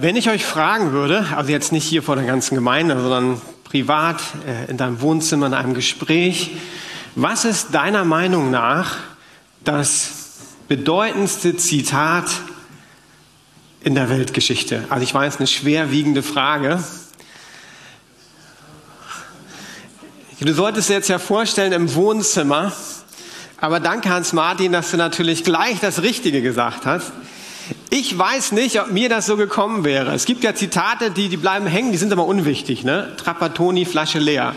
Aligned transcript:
Wenn 0.00 0.14
ich 0.14 0.30
euch 0.30 0.44
fragen 0.44 0.92
würde, 0.92 1.26
also 1.34 1.50
jetzt 1.50 1.72
nicht 1.72 1.84
hier 1.84 2.04
vor 2.04 2.14
der 2.14 2.24
ganzen 2.24 2.54
Gemeinde, 2.54 3.00
sondern 3.00 3.40
privat 3.64 4.20
äh, 4.46 4.70
in 4.70 4.76
deinem 4.76 5.00
Wohnzimmer 5.00 5.46
in 5.48 5.54
einem 5.54 5.74
Gespräch, 5.74 6.52
was 7.16 7.44
ist 7.44 7.74
deiner 7.74 8.04
Meinung 8.04 8.50
nach 8.52 8.96
das 9.64 10.10
bedeutendste 10.68 11.56
Zitat 11.56 12.26
in 13.82 13.96
der 13.96 14.08
Weltgeschichte? 14.08 14.84
Also 14.88 15.02
ich 15.02 15.12
weiß, 15.12 15.38
eine 15.38 15.48
schwerwiegende 15.48 16.22
Frage. 16.22 16.82
Du 20.38 20.54
solltest 20.54 20.90
dir 20.90 20.94
jetzt 20.94 21.08
ja 21.08 21.18
vorstellen 21.18 21.72
im 21.72 21.92
Wohnzimmer, 21.96 22.72
aber 23.60 23.80
danke 23.80 24.08
Hans-Martin, 24.08 24.72
dass 24.72 24.90
du 24.90 24.96
natürlich 24.96 25.44
gleich 25.44 25.80
das 25.80 26.02
Richtige 26.02 26.42
gesagt 26.42 26.86
hast. 26.86 27.12
Ich 27.90 28.16
weiß 28.16 28.52
nicht, 28.52 28.80
ob 28.80 28.92
mir 28.92 29.08
das 29.08 29.26
so 29.26 29.36
gekommen 29.36 29.84
wäre. 29.84 30.14
Es 30.14 30.24
gibt 30.24 30.44
ja 30.44 30.54
Zitate, 30.54 31.10
die, 31.10 31.28
die 31.28 31.36
bleiben 31.36 31.66
hängen, 31.66 31.92
die 31.92 31.98
sind 31.98 32.12
aber 32.12 32.26
unwichtig. 32.26 32.84
Ne? 32.84 33.12
Trapattoni, 33.16 33.84
Flasche 33.84 34.20
leer. 34.20 34.54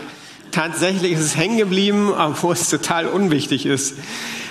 Tatsächlich 0.52 1.12
ist 1.12 1.20
es 1.20 1.36
hängen 1.36 1.58
geblieben, 1.58 2.12
obwohl 2.12 2.54
es 2.54 2.68
total 2.68 3.06
unwichtig 3.06 3.66
ist. 3.66 3.96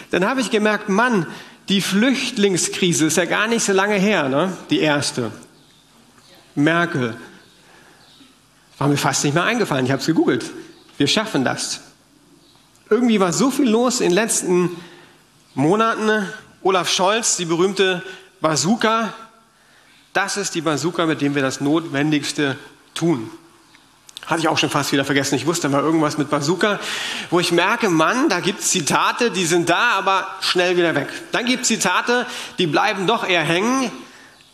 Dann 0.09 0.25
habe 0.25 0.41
ich 0.41 0.51
gemerkt, 0.51 0.89
Mann, 0.89 1.27
die 1.69 1.79
Flüchtlingskrise 1.79 3.05
ist 3.05 3.17
ja 3.17 3.25
gar 3.25 3.47
nicht 3.47 3.63
so 3.63 3.71
lange 3.71 3.95
her, 3.95 4.27
ne? 4.27 4.51
die 4.69 4.79
erste. 4.79 5.31
Merkel. 6.55 7.15
War 8.77 8.87
mir 8.87 8.97
fast 8.97 9.23
nicht 9.23 9.33
mehr 9.33 9.43
eingefallen, 9.43 9.85
ich 9.85 9.91
habe 9.91 10.01
es 10.01 10.07
gegoogelt. 10.07 10.43
Wir 10.97 11.07
schaffen 11.07 11.45
das. 11.45 11.81
Irgendwie 12.91 13.21
war 13.21 13.31
so 13.31 13.49
viel 13.51 13.69
los 13.69 14.01
in 14.01 14.09
den 14.09 14.15
letzten 14.15 14.69
Monaten. 15.55 16.27
Olaf 16.61 16.91
Scholz, 16.91 17.37
die 17.37 17.45
berühmte 17.45 18.03
Bazooka, 18.41 19.13
das 20.11 20.35
ist 20.35 20.53
die 20.55 20.61
Bazooka, 20.61 21.05
mit 21.05 21.21
dem 21.21 21.33
wir 21.33 21.41
das 21.41 21.61
Notwendigste 21.61 22.57
tun. 22.93 23.31
Hatte 24.25 24.41
ich 24.41 24.49
auch 24.49 24.57
schon 24.57 24.69
fast 24.69 24.91
wieder 24.91 25.05
vergessen. 25.05 25.35
Ich 25.35 25.45
wusste 25.45 25.69
mal 25.69 25.81
irgendwas 25.81 26.17
mit 26.17 26.29
Bazooka, 26.29 26.81
wo 27.29 27.39
ich 27.39 27.53
merke, 27.53 27.87
Mann, 27.87 28.27
da 28.27 28.41
gibt 28.41 28.59
es 28.59 28.71
Zitate, 28.71 29.31
die 29.31 29.45
sind 29.45 29.69
da, 29.69 29.91
aber 29.91 30.27
schnell 30.41 30.75
wieder 30.75 30.93
weg. 30.93 31.07
Dann 31.31 31.45
gibt 31.45 31.61
es 31.61 31.69
Zitate, 31.69 32.25
die 32.57 32.67
bleiben 32.67 33.07
doch 33.07 33.25
eher 33.25 33.43
hängen. 33.43 33.89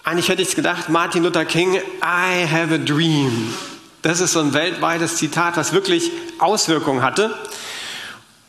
Eigentlich 0.04 0.30
hätte 0.30 0.44
ich 0.44 0.56
gedacht, 0.56 0.89
Martin 0.89 1.23
Luther 1.23 1.45
King, 1.45 1.73
I 1.73 2.48
have 2.48 2.72
a 2.72 2.78
dream. 2.78 3.52
Das 4.04 4.22
ist 4.22 4.33
so 4.33 4.42
ein 4.42 4.54
weltweites 4.54 5.16
Zitat, 5.16 5.58
was 5.58 5.73
wirklich 5.73 6.11
Auswirkungen 6.38 7.02
hatte. 7.02 7.33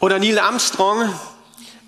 Oder 0.00 0.20
Neil 0.20 0.38
Armstrong, 0.38 1.12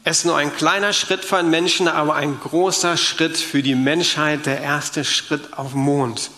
es 0.03 0.19
ist 0.19 0.25
nur 0.25 0.37
ein 0.37 0.53
kleiner 0.57 0.93
Schritt 0.93 1.25
für 1.25 1.37
einen 1.37 1.51
Menschen, 1.51 1.87
aber 1.87 2.17
ein 2.17 2.41
großer 2.41 2.97
Schritt 2.97 3.37
für 3.37 3.63
die 3.63 3.77
Menschheit, 3.77 4.47
der 4.47 4.61
erste 4.61 5.05
Schritt 5.05 5.57
auf 5.57 5.73
den 5.73 5.83
Mond. 5.83 6.31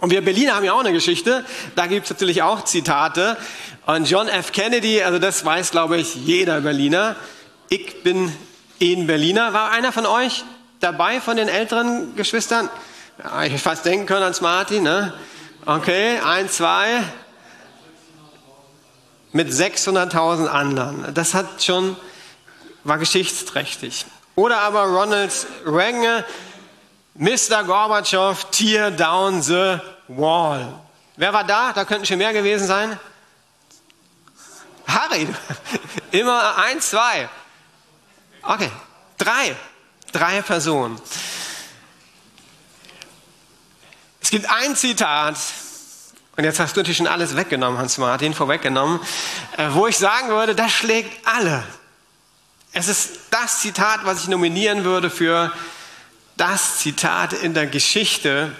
Und 0.00 0.10
wir 0.10 0.22
Berliner 0.22 0.56
haben 0.56 0.64
ja 0.64 0.74
auch 0.74 0.80
eine 0.80 0.92
Geschichte, 0.92 1.46
da 1.76 1.86
gibt 1.86 2.04
es 2.04 2.10
natürlich 2.10 2.42
auch 2.42 2.64
Zitate. 2.64 3.38
Und 3.86 4.10
John 4.10 4.28
F. 4.28 4.52
Kennedy, 4.52 5.02
also 5.02 5.18
das 5.18 5.46
weiß, 5.46 5.70
glaube 5.70 5.96
ich, 5.96 6.14
jeder 6.14 6.60
Berliner. 6.60 7.16
Ich 7.70 8.02
bin 8.02 8.30
in 8.78 9.06
Berliner. 9.06 9.54
War 9.54 9.70
einer 9.70 9.92
von 9.92 10.04
euch 10.04 10.44
dabei, 10.80 11.22
von 11.22 11.38
den 11.38 11.48
älteren 11.48 12.16
Geschwistern? 12.16 12.68
Ja, 13.22 13.44
ich 13.44 13.62
fast 13.62 13.86
denken 13.86 14.04
können 14.04 14.24
ans 14.24 14.42
Martin, 14.42 14.82
ne? 14.82 15.14
Okay, 15.64 16.18
ein, 16.18 16.50
zwei. 16.50 17.02
Mit 19.34 19.50
600.000 19.50 20.46
anderen. 20.46 21.12
Das 21.12 21.34
hat 21.34 21.64
schon 21.64 21.96
war 22.84 22.98
geschichtsträchtig. 22.98 24.06
Oder 24.36 24.60
aber 24.60 24.84
Ronald 24.84 25.32
Reagan, 25.66 26.22
Mr. 27.14 27.64
Gorbatschow, 27.64 28.44
tear 28.52 28.92
down 28.92 29.42
the 29.42 29.78
wall. 30.06 30.80
Wer 31.16 31.32
war 31.32 31.42
da? 31.42 31.72
Da 31.72 31.84
könnten 31.84 32.06
schon 32.06 32.18
mehr 32.18 32.32
gewesen 32.32 32.68
sein. 32.68 32.96
Harry, 34.86 35.26
immer 36.12 36.56
eins, 36.56 36.90
zwei. 36.90 37.28
Okay, 38.42 38.70
drei. 39.18 39.56
Drei 40.12 40.42
Personen. 40.42 41.00
Es 44.20 44.30
gibt 44.30 44.48
ein 44.48 44.76
Zitat, 44.76 45.36
und 46.36 46.44
jetzt 46.44 46.58
hast 46.58 46.74
du 46.76 46.80
natürlich 46.80 46.96
schon 46.96 47.06
alles 47.06 47.36
weggenommen, 47.36 47.78
Hans-Martin, 47.78 48.34
vorweggenommen, 48.34 49.00
äh, 49.56 49.68
wo 49.70 49.86
ich 49.86 49.96
sagen 49.96 50.28
würde, 50.30 50.54
das 50.54 50.72
schlägt 50.72 51.26
alle. 51.26 51.62
Es 52.72 52.88
ist 52.88 53.10
das 53.30 53.60
Zitat, 53.60 54.00
was 54.04 54.22
ich 54.22 54.28
nominieren 54.28 54.82
würde 54.82 55.10
für 55.10 55.52
das 56.36 56.78
Zitat 56.78 57.32
in 57.32 57.54
der 57.54 57.68
Geschichte, 57.68 58.50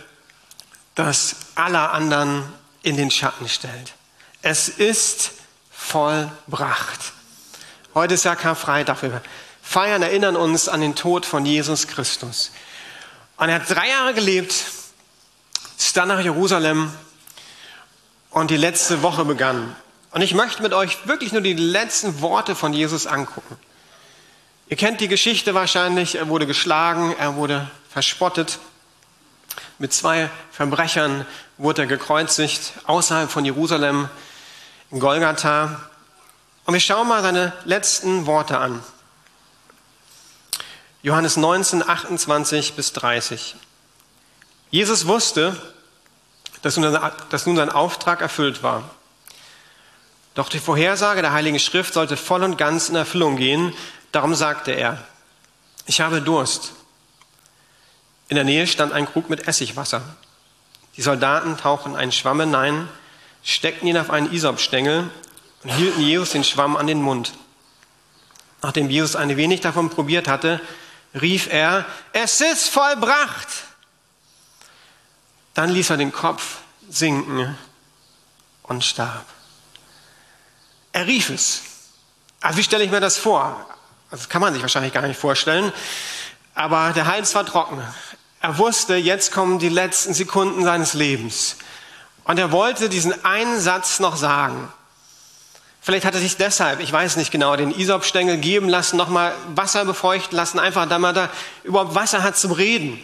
das 0.94 1.36
aller 1.56 1.92
anderen 1.92 2.44
in 2.82 2.96
den 2.96 3.10
Schatten 3.10 3.48
stellt. 3.48 3.94
Es 4.42 4.68
ist 4.68 5.32
vollbracht. 5.72 7.12
Heute 7.94 8.14
ist 8.14 8.24
ja 8.24 8.36
Karfreitag. 8.36 9.02
Wir 9.02 9.20
feiern, 9.62 10.02
erinnern 10.02 10.36
uns 10.36 10.68
an 10.68 10.80
den 10.80 10.94
Tod 10.94 11.26
von 11.26 11.44
Jesus 11.44 11.88
Christus. 11.88 12.52
Und 13.36 13.48
er 13.48 13.56
hat 13.56 13.68
drei 13.68 13.88
Jahre 13.88 14.14
gelebt, 14.14 14.54
ist 15.76 15.96
dann 15.96 16.08
nach 16.08 16.20
Jerusalem 16.20 16.92
und 18.34 18.50
die 18.50 18.56
letzte 18.56 19.02
Woche 19.02 19.24
begann. 19.24 19.74
Und 20.10 20.20
ich 20.20 20.34
möchte 20.34 20.60
mit 20.60 20.74
euch 20.74 21.06
wirklich 21.06 21.32
nur 21.32 21.40
die 21.40 21.54
letzten 21.54 22.20
Worte 22.20 22.56
von 22.56 22.72
Jesus 22.72 23.06
angucken. 23.06 23.56
Ihr 24.68 24.76
kennt 24.76 25.00
die 25.00 25.06
Geschichte 25.06 25.54
wahrscheinlich. 25.54 26.16
Er 26.16 26.28
wurde 26.28 26.46
geschlagen, 26.46 27.14
er 27.16 27.36
wurde 27.36 27.70
verspottet. 27.88 28.58
Mit 29.78 29.92
zwei 29.92 30.30
Verbrechern 30.50 31.24
wurde 31.58 31.82
er 31.82 31.86
gekreuzigt 31.86 32.72
außerhalb 32.86 33.30
von 33.30 33.44
Jerusalem 33.44 34.08
in 34.90 34.98
Golgatha. 34.98 35.88
Und 36.64 36.74
wir 36.74 36.80
schauen 36.80 37.06
mal 37.06 37.22
seine 37.22 37.52
letzten 37.64 38.26
Worte 38.26 38.58
an. 38.58 38.82
Johannes 41.02 41.36
19, 41.36 41.88
28 41.88 42.74
bis 42.74 42.92
30. 42.94 43.54
Jesus 44.70 45.06
wusste, 45.06 45.56
dass 46.64 46.76
nun 47.46 47.56
sein 47.56 47.70
Auftrag 47.70 48.20
erfüllt 48.20 48.62
war. 48.62 48.82
Doch 50.34 50.48
die 50.48 50.58
Vorhersage 50.58 51.22
der 51.22 51.32
Heiligen 51.32 51.60
Schrift 51.60 51.94
sollte 51.94 52.16
voll 52.16 52.42
und 52.42 52.58
ganz 52.58 52.88
in 52.88 52.96
Erfüllung 52.96 53.36
gehen, 53.36 53.72
Darum 54.14 54.36
sagte 54.36 54.70
er, 54.70 54.98
ich 55.86 56.00
habe 56.00 56.22
Durst. 56.22 56.70
In 58.28 58.36
der 58.36 58.44
Nähe 58.44 58.68
stand 58.68 58.92
ein 58.92 59.06
Krug 59.06 59.28
mit 59.28 59.48
Essigwasser. 59.48 60.02
Die 60.96 61.02
Soldaten 61.02 61.56
tauchten 61.56 61.96
einen 61.96 62.12
Schwamm 62.12 62.38
hinein, 62.38 62.88
steckten 63.42 63.88
ihn 63.88 63.98
auf 63.98 64.10
einen 64.10 64.32
Isopstängel 64.32 65.10
und 65.64 65.70
hielten 65.70 66.00
Jesus 66.00 66.30
den 66.30 66.44
Schwamm 66.44 66.76
an 66.76 66.86
den 66.86 67.02
Mund. 67.02 67.32
Nachdem 68.62 68.88
Jesus 68.88 69.16
ein 69.16 69.36
wenig 69.36 69.62
davon 69.62 69.90
probiert 69.90 70.28
hatte, 70.28 70.60
rief 71.20 71.48
er, 71.52 71.84
es 72.12 72.40
ist 72.40 72.68
vollbracht. 72.68 73.48
Dann 75.54 75.70
ließ 75.70 75.90
er 75.90 75.96
den 75.96 76.12
Kopf 76.12 76.58
sinken 76.88 77.56
und 78.64 78.84
starb. 78.84 79.24
Er 80.92 81.06
rief 81.06 81.30
es. 81.30 81.62
Also 82.40 82.58
wie 82.58 82.62
stelle 82.62 82.84
ich 82.84 82.90
mir 82.90 83.00
das 83.00 83.16
vor? 83.16 83.66
Das 84.10 84.28
kann 84.28 84.40
man 84.40 84.52
sich 84.52 84.62
wahrscheinlich 84.62 84.92
gar 84.92 85.02
nicht 85.06 85.18
vorstellen. 85.18 85.72
Aber 86.54 86.92
der 86.92 87.06
Hals 87.06 87.34
war 87.34 87.46
trocken. 87.46 87.82
Er 88.40 88.58
wusste, 88.58 88.94
jetzt 88.96 89.32
kommen 89.32 89.58
die 89.58 89.68
letzten 89.68 90.14
Sekunden 90.14 90.64
seines 90.64 90.94
Lebens. 90.94 91.56
Und 92.24 92.38
er 92.38 92.52
wollte 92.52 92.88
diesen 92.88 93.24
einen 93.24 93.60
Satz 93.60 94.00
noch 94.00 94.16
sagen. 94.16 94.72
Vielleicht 95.80 96.06
hat 96.06 96.14
er 96.14 96.20
sich 96.20 96.36
deshalb, 96.36 96.80
ich 96.80 96.90
weiß 96.90 97.16
nicht 97.16 97.30
genau, 97.30 97.56
den 97.56 97.70
Isopstängel 97.70 98.38
geben 98.38 98.68
lassen, 98.68 98.96
nochmal 98.96 99.34
Wasser 99.54 99.84
befeuchten 99.84 100.36
lassen, 100.36 100.58
einfach 100.58 100.88
damit 100.88 101.16
er 101.16 101.30
überhaupt 101.62 101.94
Wasser 101.94 102.22
hat 102.22 102.38
zum 102.38 102.52
Reden. 102.52 102.98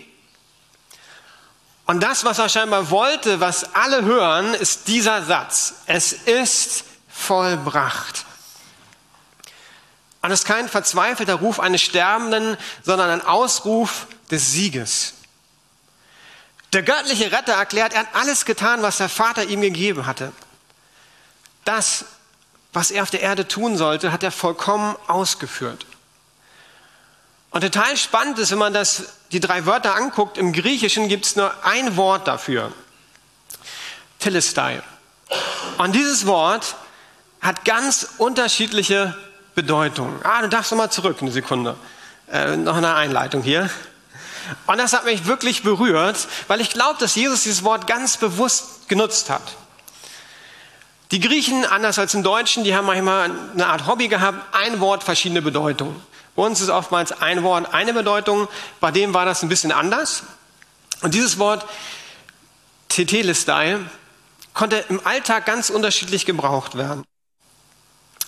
Und 1.90 1.98
das, 1.98 2.24
was 2.24 2.38
er 2.38 2.48
scheinbar 2.48 2.88
wollte, 2.90 3.40
was 3.40 3.74
alle 3.74 4.04
hören, 4.04 4.54
ist 4.54 4.86
dieser 4.86 5.24
Satz. 5.24 5.74
Es 5.86 6.12
ist 6.12 6.84
vollbracht. 7.08 8.26
Und 10.22 10.30
es 10.30 10.42
ist 10.42 10.46
kein 10.46 10.68
verzweifelter 10.68 11.34
Ruf 11.34 11.58
eines 11.58 11.82
Sterbenden, 11.82 12.56
sondern 12.84 13.10
ein 13.10 13.26
Ausruf 13.26 14.06
des 14.30 14.52
Sieges. 14.52 15.14
Der 16.72 16.84
göttliche 16.84 17.32
Retter 17.32 17.54
erklärt, 17.54 17.92
er 17.92 18.02
hat 18.02 18.14
alles 18.14 18.44
getan, 18.44 18.82
was 18.82 18.98
der 18.98 19.08
Vater 19.08 19.46
ihm 19.46 19.60
gegeben 19.60 20.06
hatte. 20.06 20.30
Das, 21.64 22.04
was 22.72 22.92
er 22.92 23.02
auf 23.02 23.10
der 23.10 23.22
Erde 23.22 23.48
tun 23.48 23.76
sollte, 23.76 24.12
hat 24.12 24.22
er 24.22 24.30
vollkommen 24.30 24.94
ausgeführt. 25.08 25.86
Und 27.50 27.62
total 27.62 27.96
spannend 27.96 28.38
ist, 28.38 28.52
wenn 28.52 28.58
man 28.58 28.72
das, 28.72 29.04
die 29.32 29.40
drei 29.40 29.66
Wörter 29.66 29.96
anguckt, 29.96 30.38
im 30.38 30.52
Griechischen 30.52 31.08
gibt 31.08 31.26
es 31.26 31.36
nur 31.36 31.52
ein 31.64 31.96
Wort 31.96 32.28
dafür. 32.28 32.72
Telestai. 34.20 34.82
Und 35.78 35.94
dieses 35.94 36.26
Wort 36.26 36.76
hat 37.40 37.64
ganz 37.64 38.06
unterschiedliche 38.18 39.16
Bedeutung. 39.54 40.20
Ah, 40.22 40.42
du 40.42 40.48
darfst 40.48 40.70
noch 40.70 40.78
mal 40.78 40.90
zurück, 40.90 41.18
eine 41.20 41.32
Sekunde. 41.32 41.76
Äh, 42.30 42.56
noch 42.56 42.76
eine 42.76 42.94
Einleitung 42.94 43.42
hier. 43.42 43.68
Und 44.66 44.78
das 44.78 44.92
hat 44.92 45.04
mich 45.04 45.26
wirklich 45.26 45.62
berührt, 45.62 46.28
weil 46.48 46.60
ich 46.60 46.70
glaube, 46.70 46.98
dass 46.98 47.14
Jesus 47.14 47.42
dieses 47.42 47.64
Wort 47.64 47.86
ganz 47.86 48.16
bewusst 48.16 48.88
genutzt 48.88 49.30
hat. 49.30 49.42
Die 51.10 51.20
Griechen, 51.20 51.64
anders 51.64 51.98
als 51.98 52.14
im 52.14 52.22
Deutschen, 52.22 52.62
die 52.62 52.74
haben 52.74 52.86
manchmal 52.86 53.30
eine 53.52 53.66
Art 53.66 53.86
Hobby 53.86 54.06
gehabt, 54.08 54.54
ein 54.54 54.78
Wort, 54.78 55.02
verschiedene 55.02 55.42
Bedeutungen. 55.42 56.00
Uns 56.40 56.62
ist 56.62 56.70
oftmals 56.70 57.12
ein 57.12 57.42
Wort, 57.42 57.74
eine 57.74 57.92
Bedeutung. 57.92 58.48
Bei 58.80 58.90
dem 58.90 59.12
war 59.12 59.26
das 59.26 59.42
ein 59.42 59.50
bisschen 59.50 59.72
anders. 59.72 60.22
Und 61.02 61.12
dieses 61.12 61.38
Wort 61.38 61.66
Tetelestai 62.88 63.76
konnte 64.54 64.76
im 64.88 65.06
Alltag 65.06 65.44
ganz 65.44 65.68
unterschiedlich 65.68 66.24
gebraucht 66.24 66.78
werden. 66.78 67.04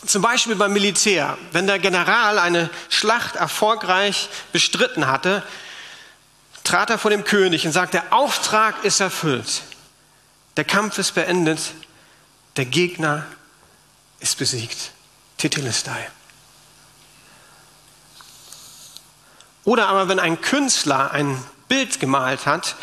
Zum 0.05 0.21
Beispiel 0.21 0.57
beim 0.57 0.75
Militär. 0.75 1.39
Wenn 1.53 1.67
der 1.67 1.79
General 1.79 2.39
eine 2.39 2.69
Schlacht 2.91 3.37
erfolgreich 3.37 4.29
bestritten 4.53 5.07
hatte, 5.07 5.43
trat 6.65 6.91
er 6.91 6.99
vor 6.99 7.11
dem 7.11 7.25
König 7.25 7.65
und 7.65 7.73
sagte, 7.73 8.03
der 8.03 8.13
Auftrag 8.13 8.85
ist 8.85 9.01
erfüllt. 9.01 9.63
Der 10.59 10.65
Kampf 10.65 10.99
ist 10.99 11.13
beendet. 11.13 11.73
Der 12.57 12.67
Gegner 12.67 13.25
ist 14.21 14.37
besiegt. 14.37 14.91
Tetelestai. 15.39 16.11
Oder 19.65 19.89
aber 19.89 20.09
wenn 20.09 20.19
ein 20.19 20.41
Künstler 20.41 21.13
ein 21.13 21.43
Bild 21.69 22.01
gemalt 22.01 22.47
hat 22.47 22.77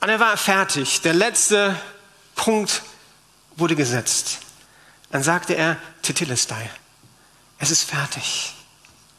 und 0.00 0.08
er 0.08 0.20
war 0.20 0.36
fertig, 0.36 1.00
der 1.02 1.14
letzte 1.14 1.76
Punkt 2.34 2.82
wurde 3.56 3.76
gesetzt, 3.76 4.38
dann 5.10 5.22
sagte 5.22 5.54
er 5.54 5.76
Tetelestai. 6.02 6.70
Es 7.58 7.70
ist 7.70 7.88
fertig. 7.88 8.54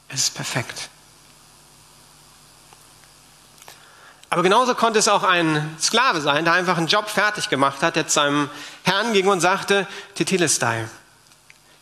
Es 0.08 0.22
ist 0.22 0.34
perfekt. 0.34 0.90
Aber 4.30 4.44
genauso 4.44 4.76
konnte 4.76 4.98
es 4.98 5.10
auch 5.10 5.24
ein 5.24 5.76
Sklave 5.80 6.22
sein, 6.22 6.46
der 6.46 6.54
einfach 6.54 6.78
einen 6.78 6.88
Job 6.88 7.10
fertig 7.10 7.50
gemacht 7.50 7.84
hat, 7.84 7.98
der 7.98 8.08
zu 8.08 8.14
seinem 8.14 8.50
Herrn 8.84 9.12
ging 9.12 9.28
und 9.28 9.42
sagte, 9.42 9.86
Tetelestai, 10.16 10.88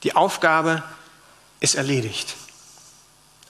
die 0.02 0.16
Aufgabe 0.16 0.82
ist 1.60 1.76
erledigt. 1.76 2.36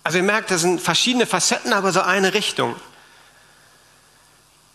Also 0.03 0.17
ihr 0.17 0.23
merkt, 0.23 0.51
das 0.51 0.61
sind 0.61 0.81
verschiedene 0.81 1.25
Facetten, 1.25 1.73
aber 1.73 1.91
so 1.91 2.01
eine 2.01 2.33
Richtung. 2.33 2.75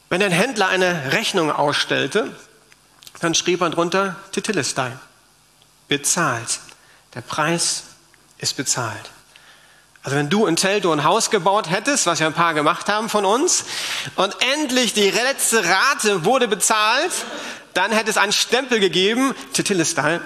Wenn 0.08 0.22
ein 0.22 0.32
Händler 0.32 0.68
eine 0.68 1.12
Rechnung 1.12 1.50
ausstellte, 1.50 2.34
dann 3.20 3.34
schrieb 3.34 3.60
er 3.62 3.70
drunter 3.70 4.16
Tetelestai, 4.32 4.92
bezahlt. 5.88 6.60
Der 7.14 7.20
Preis 7.20 7.84
ist 8.38 8.56
bezahlt. 8.56 9.10
Also 10.02 10.18
wenn 10.18 10.28
du 10.28 10.46
in 10.46 10.56
Telto 10.56 10.92
ein 10.92 11.02
Haus 11.02 11.30
gebaut 11.30 11.70
hättest, 11.70 12.04
was 12.04 12.18
ja 12.18 12.26
ein 12.26 12.34
paar 12.34 12.52
gemacht 12.52 12.88
haben 12.88 13.08
von 13.08 13.24
uns, 13.24 13.64
und 14.16 14.36
endlich 14.52 14.92
die 14.92 15.10
letzte 15.10 15.64
Rate 15.64 16.26
wurde 16.26 16.46
bezahlt, 16.46 17.12
dann 17.72 17.90
hätte 17.90 18.10
es 18.10 18.18
einen 18.18 18.32
Stempel 18.32 18.80
gegeben, 18.80 19.34
Tetelestai, 19.54 20.20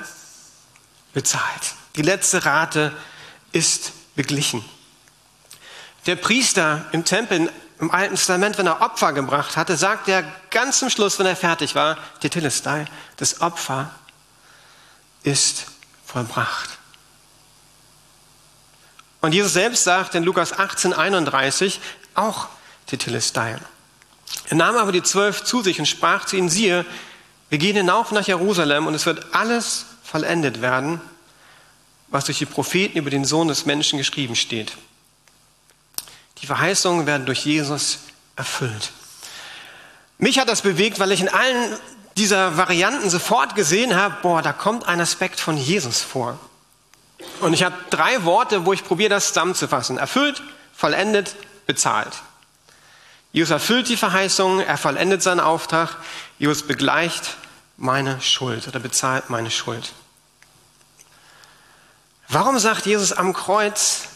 bezahlt. 1.14 1.74
Die 1.94 2.02
letzte 2.02 2.44
Rate 2.44 2.92
ist 3.52 3.92
beglichen. 4.16 4.64
Der 6.08 6.16
Priester 6.16 6.86
im 6.92 7.04
Tempel 7.04 7.52
im 7.80 7.90
Alten 7.90 8.14
Testament, 8.14 8.56
wenn 8.56 8.66
er 8.66 8.80
Opfer 8.80 9.12
gebracht 9.12 9.58
hatte, 9.58 9.76
sagt 9.76 10.08
er 10.08 10.24
ganz 10.48 10.78
zum 10.78 10.88
Schluss, 10.88 11.18
wenn 11.18 11.26
er 11.26 11.36
fertig 11.36 11.74
war, 11.74 11.98
Tetelestai, 12.20 12.86
das 13.18 13.42
Opfer 13.42 13.90
ist 15.22 15.66
vollbracht. 16.06 16.78
Und 19.20 19.34
Jesus 19.34 19.52
selbst 19.52 19.84
sagt 19.84 20.14
in 20.14 20.24
Lukas 20.24 20.58
18, 20.58 20.94
31 20.94 21.78
auch 22.14 22.48
Tetelestai. 22.86 23.58
Er 24.48 24.56
nahm 24.56 24.76
aber 24.76 24.92
die 24.92 25.02
zwölf 25.02 25.44
zu 25.44 25.62
sich 25.62 25.78
und 25.78 25.84
sprach 25.84 26.24
zu 26.24 26.36
ihnen, 26.36 26.48
siehe, 26.48 26.86
wir 27.50 27.58
gehen 27.58 27.76
hinauf 27.76 28.12
nach 28.12 28.26
Jerusalem 28.26 28.86
und 28.86 28.94
es 28.94 29.04
wird 29.04 29.34
alles 29.34 29.84
vollendet 30.02 30.62
werden, 30.62 31.02
was 32.08 32.24
durch 32.24 32.38
die 32.38 32.46
Propheten 32.46 32.96
über 32.96 33.10
den 33.10 33.26
Sohn 33.26 33.48
des 33.48 33.66
Menschen 33.66 33.98
geschrieben 33.98 34.36
steht. 34.36 34.72
Die 36.42 36.46
Verheißungen 36.46 37.06
werden 37.06 37.26
durch 37.26 37.44
Jesus 37.44 37.98
erfüllt. 38.36 38.92
Mich 40.18 40.38
hat 40.38 40.48
das 40.48 40.62
bewegt, 40.62 40.98
weil 40.98 41.12
ich 41.12 41.20
in 41.20 41.28
allen 41.28 41.76
dieser 42.16 42.56
Varianten 42.56 43.08
sofort 43.10 43.54
gesehen 43.54 43.94
habe, 43.94 44.16
boah, 44.22 44.42
da 44.42 44.52
kommt 44.52 44.88
ein 44.88 45.00
Aspekt 45.00 45.40
von 45.40 45.56
Jesus 45.56 46.00
vor. 46.00 46.38
Und 47.40 47.52
ich 47.52 47.62
habe 47.62 47.76
drei 47.90 48.24
Worte, 48.24 48.66
wo 48.66 48.72
ich 48.72 48.84
probiere, 48.84 49.10
das 49.10 49.28
zusammenzufassen. 49.28 49.98
Erfüllt, 49.98 50.42
vollendet, 50.74 51.36
bezahlt. 51.66 52.12
Jesus 53.32 53.50
erfüllt 53.50 53.88
die 53.88 53.96
Verheißung, 53.96 54.60
er 54.60 54.78
vollendet 54.78 55.22
seinen 55.22 55.40
Auftrag, 55.40 55.96
Jesus 56.38 56.66
begleicht 56.66 57.36
meine 57.76 58.20
Schuld 58.20 58.66
oder 58.66 58.80
bezahlt 58.80 59.30
meine 59.30 59.50
Schuld. 59.50 59.92
Warum 62.28 62.58
sagt 62.58 62.86
Jesus 62.86 63.12
am 63.12 63.32
Kreuz, 63.32 64.07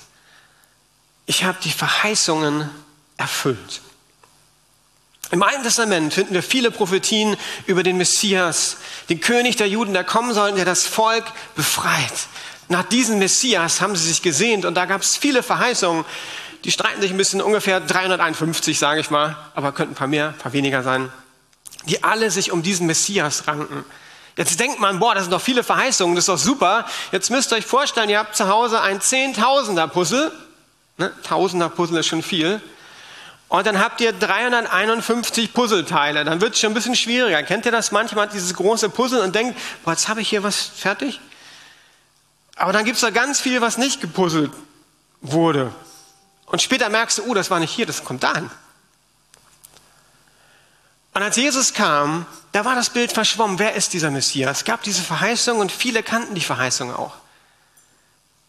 ich 1.27 1.45
habe 1.45 1.59
die 1.63 1.71
Verheißungen 1.71 2.69
erfüllt? 3.17 3.83
Im 5.31 5.43
Alten 5.43 5.63
Testament 5.63 6.13
finden 6.13 6.35
wir 6.35 6.43
viele 6.43 6.71
Prophetien 6.71 7.39
über 7.67 7.83
den 7.83 7.97
Messias, 7.97 8.77
den 9.09 9.21
König 9.21 9.57
der 9.57 9.67
Juden, 9.67 9.95
der 9.95 10.05
kommen 10.05 10.35
soll, 10.35 10.53
der 10.53 10.67
das 10.67 10.87
Volk 10.87 11.25
befreit. 11.57 12.13
Nach 12.69 12.85
diesem 12.85 13.19
Messias 13.19 13.81
haben 13.81 13.97
sie 13.97 14.09
sich 14.09 14.21
gesehnt 14.21 14.67
und 14.67 14.75
da 14.75 14.85
gab 14.85 15.01
es 15.01 15.17
viele 15.17 15.43
Verheißungen. 15.43 16.05
Die 16.65 16.71
streiten 16.71 17.01
sich 17.01 17.11
ein 17.11 17.17
bisschen, 17.17 17.41
ungefähr 17.41 17.81
351, 17.81 18.79
sage 18.79 19.01
ich 19.01 19.11
mal, 19.11 19.37
aber 19.55 19.73
könnten 19.73 19.93
ein 19.93 19.97
paar 19.97 20.07
mehr, 20.07 20.29
ein 20.29 20.39
paar 20.39 20.53
weniger 20.53 20.83
sein, 20.83 21.11
die 21.87 22.05
alle 22.05 22.31
sich 22.31 22.53
um 22.53 22.63
diesen 22.63 22.87
Messias 22.87 23.49
ranken. 23.49 23.85
Jetzt 24.37 24.61
denkt 24.61 24.81
man, 24.81 24.99
boah, 24.99 25.15
das 25.15 25.25
sind 25.25 25.33
doch 25.33 25.41
viele 25.41 25.65
Verheißungen, 25.65 26.15
das 26.15 26.23
ist 26.23 26.29
doch 26.29 26.39
super. 26.39 26.87
Jetzt 27.11 27.31
müsst 27.31 27.53
ihr 27.53 27.57
euch 27.57 27.67
vorstellen, 27.67 28.09
ihr 28.09 28.19
habt 28.19 28.37
zu 28.37 28.49
Hause 28.49 28.81
ein 28.81 29.01
Zehntausender 29.01 29.89
Puzzle. 29.89 30.33
Ne? 30.97 31.13
Tausender 31.23 31.69
Puzzle 31.69 31.99
ist 31.99 32.07
schon 32.07 32.23
viel. 32.23 32.61
Und 33.49 33.67
dann 33.67 33.81
habt 33.81 34.01
ihr 34.01 34.13
351 34.13 35.53
Puzzleteile. 35.53 36.25
Dann 36.25 36.41
wird 36.41 36.55
es 36.55 36.61
schon 36.61 36.71
ein 36.71 36.75
bisschen 36.75 36.97
schwieriger. 36.97 37.43
Kennt 37.43 37.67
ihr 37.67 37.73
das 37.73 37.93
manchmal, 37.93 38.29
dieses 38.29 38.55
große 38.55 38.89
Puzzle 38.89 39.21
und 39.21 39.35
denkt, 39.35 39.59
boah, 39.85 39.91
jetzt 39.91 40.09
habe 40.09 40.23
ich 40.23 40.29
hier 40.31 40.43
was 40.43 40.57
fertig? 40.57 41.21
Aber 42.57 42.73
dann 42.73 42.85
gibt 42.85 42.95
es 42.97 43.03
da 43.03 43.11
ganz 43.11 43.41
viel, 43.41 43.61
was 43.61 43.77
nicht 43.77 44.01
gepuzzelt 44.01 44.53
wurde. 45.21 45.73
Und 46.47 46.63
später 46.63 46.89
merkst 46.89 47.19
du, 47.19 47.25
oh, 47.25 47.35
das 47.35 47.51
war 47.51 47.61
nicht 47.61 47.73
hier, 47.73 47.87
das 47.87 48.05
kommt 48.05 48.23
da 48.23 48.33
an. 48.33 48.51
Und 51.15 51.23
als 51.23 51.37
Jesus 51.37 51.75
kam, 51.75 52.25
da 52.53 52.65
war 52.65 52.75
das 52.75 52.91
Bild 52.91 53.13
verschwommen. 53.13 53.59
Wer 53.59 53.75
ist 53.75 53.93
dieser 53.93 54.11
Messias? 54.11 54.59
Es 54.59 54.65
gab 54.65 54.83
diese 54.83 55.03
Verheißung 55.03 55.59
und 55.59 55.71
viele 55.71 56.03
kannten 56.03 56.35
die 56.35 56.41
Verheißung 56.41 56.95
auch. 56.95 57.15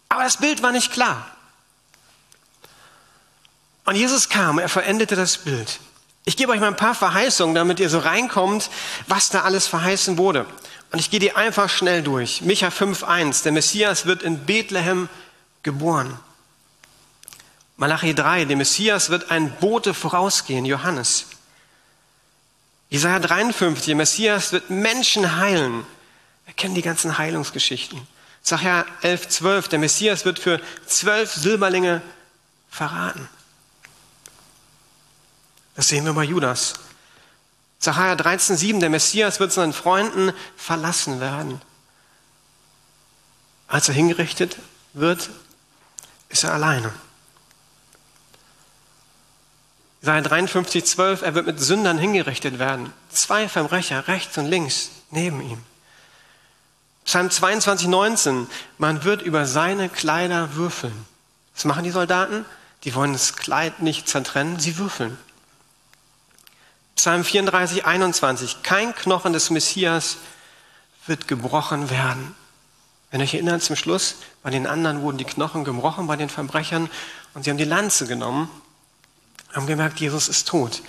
Aber 0.09 0.23
das 0.23 0.37
Bild 0.37 0.61
war 0.63 0.71
nicht 0.71 0.91
klar. 0.91 1.25
Und 3.85 3.95
Jesus 3.95 4.29
kam, 4.29 4.59
er 4.59 4.69
verendete 4.69 5.15
das 5.15 5.37
Bild. 5.37 5.79
Ich 6.25 6.37
gebe 6.37 6.51
euch 6.51 6.59
mal 6.59 6.67
ein 6.67 6.77
paar 6.77 6.95
Verheißungen, 6.95 7.53
damit 7.53 7.79
ihr 7.79 7.89
so 7.89 7.99
reinkommt, 7.99 8.69
was 9.07 9.29
da 9.29 9.41
alles 9.41 9.67
verheißen 9.67 10.17
wurde. 10.17 10.45
Und 10.91 10.99
ich 10.99 11.09
gehe 11.09 11.19
die 11.19 11.35
einfach 11.35 11.69
schnell 11.69 12.01
durch. 12.01 12.41
Micha 12.41 12.69
5.1, 12.69 13.43
der 13.43 13.51
Messias 13.51 14.05
wird 14.05 14.23
in 14.23 14.45
Bethlehem 14.45 15.09
geboren. 15.63 16.17
Malachi 17.75 18.13
3, 18.13 18.45
dem 18.45 18.59
Messias 18.59 19.09
wird 19.09 19.31
ein 19.31 19.51
Bote 19.57 19.93
vorausgehen, 19.93 20.65
Johannes. 20.65 21.25
Jesaja 22.89 23.19
53, 23.19 23.87
der 23.87 23.95
Messias 23.95 24.51
wird 24.51 24.69
Menschen 24.69 25.37
heilen. 25.37 25.85
Wir 26.45 26.53
kennen 26.53 26.75
die 26.75 26.83
ganzen 26.83 27.17
Heilungsgeschichten. 27.17 27.99
Sacharja 28.43 28.85
11, 29.01 29.29
12, 29.29 29.67
der 29.69 29.79
Messias 29.79 30.25
wird 30.25 30.37
für 30.37 30.61
zwölf 30.85 31.33
Silberlinge 31.33 32.01
verraten. 32.69 33.27
Das 35.75 35.87
sehen 35.87 36.05
wir 36.05 36.13
bei 36.13 36.23
Judas. 36.23 36.75
Zachariah 37.79 38.13
13,7, 38.13 38.79
der 38.79 38.89
Messias 38.89 39.39
wird 39.39 39.51
seinen 39.51 39.73
Freunden 39.73 40.31
verlassen 40.55 41.19
werden. 41.19 41.61
Als 43.67 43.89
er 43.89 43.95
hingerichtet 43.95 44.57
wird, 44.93 45.29
ist 46.29 46.43
er 46.43 46.53
alleine. 46.53 46.93
Jesaja 50.01 50.21
53, 50.21 50.85
12, 50.85 51.21
er 51.21 51.33
wird 51.33 51.45
mit 51.45 51.59
Sündern 51.59 51.97
hingerichtet 51.97 52.59
werden. 52.59 52.91
Zwei 53.09 53.47
Verbrecher, 53.47 54.07
rechts 54.07 54.37
und 54.37 54.47
links, 54.47 54.89
neben 55.11 55.41
ihm. 55.41 55.63
Psalm 57.05 57.29
22, 57.29 57.87
19, 57.87 58.47
man 58.77 59.03
wird 59.05 59.21
über 59.21 59.45
seine 59.45 59.89
Kleider 59.89 60.55
würfeln. 60.55 61.05
Was 61.53 61.65
machen 61.65 61.83
die 61.83 61.91
Soldaten? 61.91 62.45
Die 62.83 62.95
wollen 62.95 63.13
das 63.13 63.35
Kleid 63.35 63.81
nicht 63.81 64.07
zertrennen, 64.09 64.59
sie 64.59 64.77
würfeln. 64.77 65.17
Psalm 66.95 67.23
34, 67.23 67.85
21. 67.85 68.63
Kein 68.63 68.93
Knochen 68.95 69.33
des 69.33 69.49
Messias 69.49 70.17
wird 71.05 71.27
gebrochen 71.27 71.89
werden. 71.89 72.35
Wenn 73.11 73.19
ihr 73.19 73.25
euch 73.25 73.33
erinnert, 73.33 73.61
zum 73.61 73.75
Schluss, 73.75 74.15
bei 74.41 74.49
den 74.49 74.65
anderen 74.65 75.01
wurden 75.01 75.17
die 75.17 75.25
Knochen 75.25 75.63
gebrochen, 75.63 76.07
bei 76.07 76.15
den 76.15 76.29
Verbrechern, 76.29 76.89
und 77.33 77.43
sie 77.43 77.49
haben 77.49 77.57
die 77.57 77.63
Lanze 77.63 78.07
genommen, 78.07 78.49
haben 79.53 79.67
gemerkt, 79.67 79.99
Jesus 79.99 80.27
ist 80.27 80.47
tot. 80.47 80.81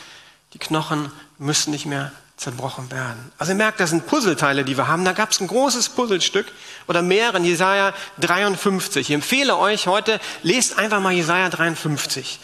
Die 0.52 0.58
Knochen 0.58 1.10
müssen 1.38 1.70
nicht 1.70 1.86
mehr 1.86 2.12
zerbrochen 2.36 2.90
werden. 2.90 3.32
Also 3.38 3.52
ihr 3.52 3.56
merkt, 3.56 3.78
das 3.80 3.90
sind 3.90 4.06
Puzzleteile, 4.06 4.64
die 4.64 4.76
wir 4.76 4.88
haben. 4.88 5.04
Da 5.04 5.12
gab 5.12 5.30
es 5.30 5.40
ein 5.40 5.46
großes 5.46 5.90
Puzzlestück 5.90 6.46
oder 6.88 7.00
mehrere 7.02 7.36
in 7.36 7.44
Jesaja 7.44 7.94
53. 8.20 9.08
Ich 9.08 9.14
empfehle 9.14 9.56
euch 9.56 9.86
heute, 9.86 10.20
lest 10.42 10.78
einfach 10.78 11.00
mal 11.00 11.12
Jesaja 11.12 11.48
53. 11.48 12.40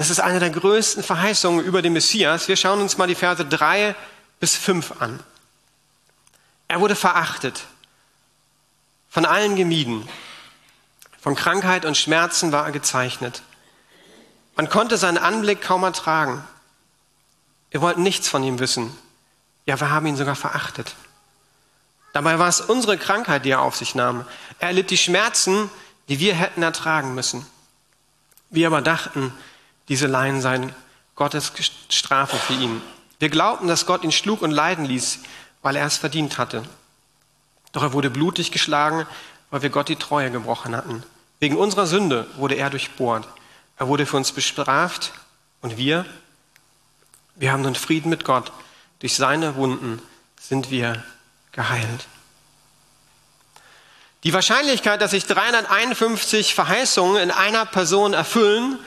Das 0.00 0.08
ist 0.08 0.20
eine 0.20 0.40
der 0.40 0.48
größten 0.48 1.02
Verheißungen 1.02 1.62
über 1.62 1.82
den 1.82 1.92
Messias. 1.92 2.48
Wir 2.48 2.56
schauen 2.56 2.80
uns 2.80 2.96
mal 2.96 3.06
die 3.06 3.14
Verse 3.14 3.44
3 3.44 3.94
bis 4.40 4.56
5 4.56 5.02
an. 5.02 5.20
Er 6.68 6.80
wurde 6.80 6.96
verachtet, 6.96 7.64
von 9.10 9.26
allen 9.26 9.56
gemieden. 9.56 10.08
Von 11.20 11.34
Krankheit 11.34 11.84
und 11.84 11.98
Schmerzen 11.98 12.50
war 12.50 12.64
er 12.64 12.72
gezeichnet. 12.72 13.42
Man 14.56 14.70
konnte 14.70 14.96
seinen 14.96 15.18
Anblick 15.18 15.60
kaum 15.60 15.82
ertragen. 15.82 16.42
Wir 17.70 17.82
wollten 17.82 18.02
nichts 18.02 18.26
von 18.26 18.42
ihm 18.42 18.58
wissen. 18.58 18.96
Ja, 19.66 19.78
wir 19.80 19.90
haben 19.90 20.06
ihn 20.06 20.16
sogar 20.16 20.34
verachtet. 20.34 20.94
Dabei 22.14 22.38
war 22.38 22.48
es 22.48 22.62
unsere 22.62 22.96
Krankheit, 22.96 23.44
die 23.44 23.50
er 23.50 23.60
auf 23.60 23.76
sich 23.76 23.94
nahm. 23.94 24.24
Er 24.60 24.68
erlitt 24.68 24.88
die 24.88 24.96
Schmerzen, 24.96 25.68
die 26.08 26.20
wir 26.20 26.34
hätten 26.34 26.62
ertragen 26.62 27.14
müssen. 27.14 27.44
Wir 28.48 28.66
aber 28.66 28.80
dachten, 28.80 29.34
diese 29.90 30.06
Leiden 30.06 30.40
seien 30.40 30.74
Gottes 31.16 31.52
Strafe 31.90 32.36
für 32.36 32.54
ihn. 32.54 32.80
Wir 33.18 33.28
glaubten, 33.28 33.68
dass 33.68 33.84
Gott 33.84 34.04
ihn 34.04 34.12
schlug 34.12 34.40
und 34.40 34.52
leiden 34.52 34.86
ließ, 34.86 35.18
weil 35.62 35.76
er 35.76 35.84
es 35.84 35.98
verdient 35.98 36.38
hatte. 36.38 36.62
Doch 37.72 37.82
er 37.82 37.92
wurde 37.92 38.08
blutig 38.08 38.52
geschlagen, 38.52 39.06
weil 39.50 39.62
wir 39.62 39.70
Gott 39.70 39.88
die 39.88 39.96
Treue 39.96 40.30
gebrochen 40.30 40.74
hatten. 40.74 41.02
Wegen 41.40 41.56
unserer 41.56 41.86
Sünde 41.86 42.26
wurde 42.36 42.54
er 42.54 42.70
durchbohrt. 42.70 43.26
Er 43.76 43.88
wurde 43.88 44.06
für 44.06 44.16
uns 44.16 44.30
bestraft 44.32 45.12
und 45.60 45.76
wir, 45.76 46.06
wir 47.34 47.52
haben 47.52 47.62
nun 47.62 47.74
Frieden 47.74 48.10
mit 48.10 48.24
Gott. 48.24 48.52
Durch 49.00 49.16
seine 49.16 49.56
Wunden 49.56 50.00
sind 50.40 50.70
wir 50.70 51.02
geheilt. 51.52 52.06
Die 54.22 54.32
Wahrscheinlichkeit, 54.32 55.00
dass 55.00 55.10
sich 55.10 55.26
351 55.26 56.54
Verheißungen 56.54 57.22
in 57.22 57.30
einer 57.30 57.64
Person 57.64 58.12
erfüllen, 58.12 58.78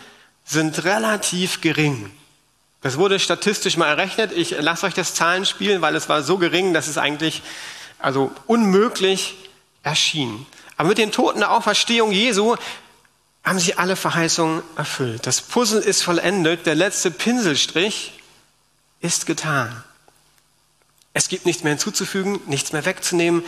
sind 0.45 0.83
relativ 0.83 1.61
gering. 1.61 2.11
Das 2.81 2.97
wurde 2.97 3.19
statistisch 3.19 3.77
mal 3.77 3.87
errechnet. 3.87 4.31
Ich 4.33 4.51
lasse 4.51 4.85
euch 4.85 4.93
das 4.93 5.15
Zahlenspiel, 5.15 5.81
weil 5.81 5.95
es 5.95 6.09
war 6.09 6.21
so 6.21 6.37
gering, 6.37 6.73
dass 6.73 6.87
es 6.87 6.97
eigentlich 6.97 7.41
also 7.97 8.31
unmöglich 8.45 9.35
erschien. 9.83 10.45
Aber 10.75 10.89
mit 10.89 10.97
den 10.97 11.11
Toten 11.11 11.39
der 11.39 11.51
Auferstehung 11.51 12.11
Jesu 12.11 12.55
haben 13.43 13.59
sich 13.59 13.79
alle 13.79 13.95
Verheißungen 13.95 14.61
erfüllt. 14.75 15.25
Das 15.25 15.41
Puzzle 15.41 15.81
ist 15.81 16.03
vollendet, 16.03 16.65
der 16.65 16.75
letzte 16.75 17.11
Pinselstrich 17.11 18.19
ist 18.99 19.25
getan. 19.25 19.83
Es 21.13 21.29
gibt 21.29 21.45
nichts 21.45 21.63
mehr 21.63 21.73
hinzuzufügen, 21.73 22.39
nichts 22.47 22.73
mehr 22.73 22.85
wegzunehmen. 22.85 23.43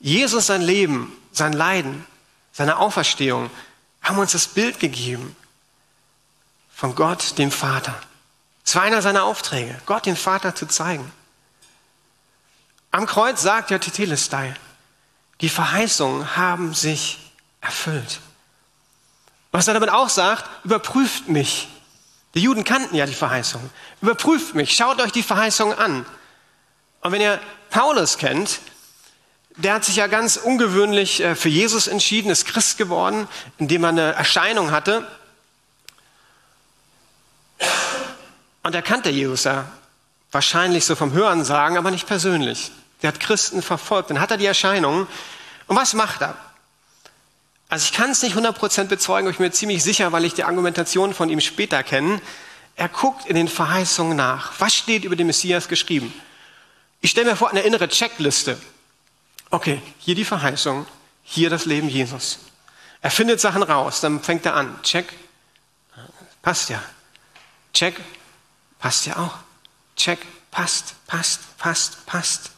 Jesus, 0.00 0.46
sein 0.46 0.62
Leben, 0.62 1.12
sein 1.32 1.52
Leiden, 1.52 2.06
seine 2.52 2.78
Auferstehung 2.78 3.50
haben 4.02 4.18
uns 4.18 4.32
das 4.32 4.48
Bild 4.48 4.80
gegeben 4.80 5.36
von 6.80 6.94
Gott, 6.94 7.36
dem 7.36 7.50
Vater. 7.50 7.94
Es 8.64 8.74
war 8.74 8.80
einer 8.80 9.02
seiner 9.02 9.24
Aufträge, 9.24 9.78
Gott, 9.84 10.06
dem 10.06 10.16
Vater 10.16 10.54
zu 10.54 10.64
zeigen. 10.64 11.12
Am 12.90 13.04
Kreuz 13.04 13.42
sagt 13.42 13.70
ja 13.70 13.78
Tetelestai, 13.78 14.54
die 15.42 15.50
Verheißungen 15.50 16.38
haben 16.38 16.72
sich 16.72 17.18
erfüllt. 17.60 18.20
Was 19.52 19.68
er 19.68 19.74
damit 19.74 19.90
auch 19.90 20.08
sagt, 20.08 20.48
überprüft 20.64 21.28
mich. 21.28 21.68
Die 22.34 22.40
Juden 22.40 22.64
kannten 22.64 22.94
ja 22.94 23.04
die 23.04 23.12
Verheißung. 23.12 23.68
Überprüft 24.00 24.54
mich, 24.54 24.74
schaut 24.74 25.02
euch 25.02 25.12
die 25.12 25.22
Verheißung 25.22 25.74
an. 25.74 26.06
Und 27.02 27.12
wenn 27.12 27.20
ihr 27.20 27.38
Paulus 27.68 28.16
kennt, 28.16 28.60
der 29.56 29.74
hat 29.74 29.84
sich 29.84 29.96
ja 29.96 30.06
ganz 30.06 30.38
ungewöhnlich 30.38 31.20
äh, 31.20 31.34
für 31.34 31.50
Jesus 31.50 31.88
entschieden, 31.88 32.30
ist 32.30 32.46
Christ 32.46 32.78
geworden, 32.78 33.28
indem 33.58 33.84
er 33.84 33.90
eine 33.90 34.12
Erscheinung 34.14 34.70
hatte. 34.70 35.06
Und 38.62 38.74
er 38.74 38.82
kannte 38.82 39.10
Jesus 39.10 39.44
ja 39.44 39.70
wahrscheinlich 40.30 40.84
so 40.84 40.94
vom 40.94 41.12
Hören 41.12 41.44
sagen, 41.44 41.76
aber 41.76 41.90
nicht 41.90 42.06
persönlich. 42.06 42.70
Der 43.02 43.08
hat 43.08 43.20
Christen 43.20 43.62
verfolgt. 43.62 44.10
Dann 44.10 44.20
hat 44.20 44.30
er 44.30 44.36
die 44.36 44.46
Erscheinung. 44.46 45.06
Und 45.66 45.76
was 45.76 45.94
macht 45.94 46.22
er? 46.22 46.36
Also 47.68 47.84
ich 47.84 47.92
kann 47.92 48.10
es 48.10 48.22
nicht 48.22 48.36
100% 48.36 48.84
bezeugen, 48.84 49.26
aber 49.26 49.30
ich 49.30 49.38
bin 49.38 49.46
mir 49.46 49.52
ziemlich 49.52 49.82
sicher, 49.82 50.12
weil 50.12 50.24
ich 50.24 50.34
die 50.34 50.44
Argumentation 50.44 51.14
von 51.14 51.30
ihm 51.30 51.40
später 51.40 51.82
kenne. 51.82 52.20
Er 52.76 52.88
guckt 52.88 53.26
in 53.26 53.36
den 53.36 53.48
Verheißungen 53.48 54.16
nach. 54.16 54.52
Was 54.58 54.74
steht 54.74 55.04
über 55.04 55.16
den 55.16 55.28
Messias 55.28 55.68
geschrieben? 55.68 56.12
Ich 57.00 57.10
stelle 57.12 57.30
mir 57.30 57.36
vor, 57.36 57.50
eine 57.50 57.60
innere 57.60 57.88
Checkliste. 57.88 58.60
Okay, 59.50 59.80
hier 59.98 60.14
die 60.14 60.24
Verheißung, 60.24 60.86
hier 61.22 61.50
das 61.50 61.64
Leben 61.64 61.88
Jesus. 61.88 62.40
Er 63.02 63.10
findet 63.10 63.40
Sachen 63.40 63.62
raus, 63.62 64.00
dann 64.00 64.20
fängt 64.20 64.44
er 64.46 64.54
an. 64.54 64.78
Check, 64.82 65.12
passt 66.42 66.70
ja. 66.70 66.82
Check, 67.72 67.94
passt 68.78 69.06
ja 69.06 69.16
auch. 69.16 69.34
Check, 69.96 70.18
passt, 70.50 70.94
passt, 71.06 71.58
passt, 71.58 72.06
passt. 72.06 72.50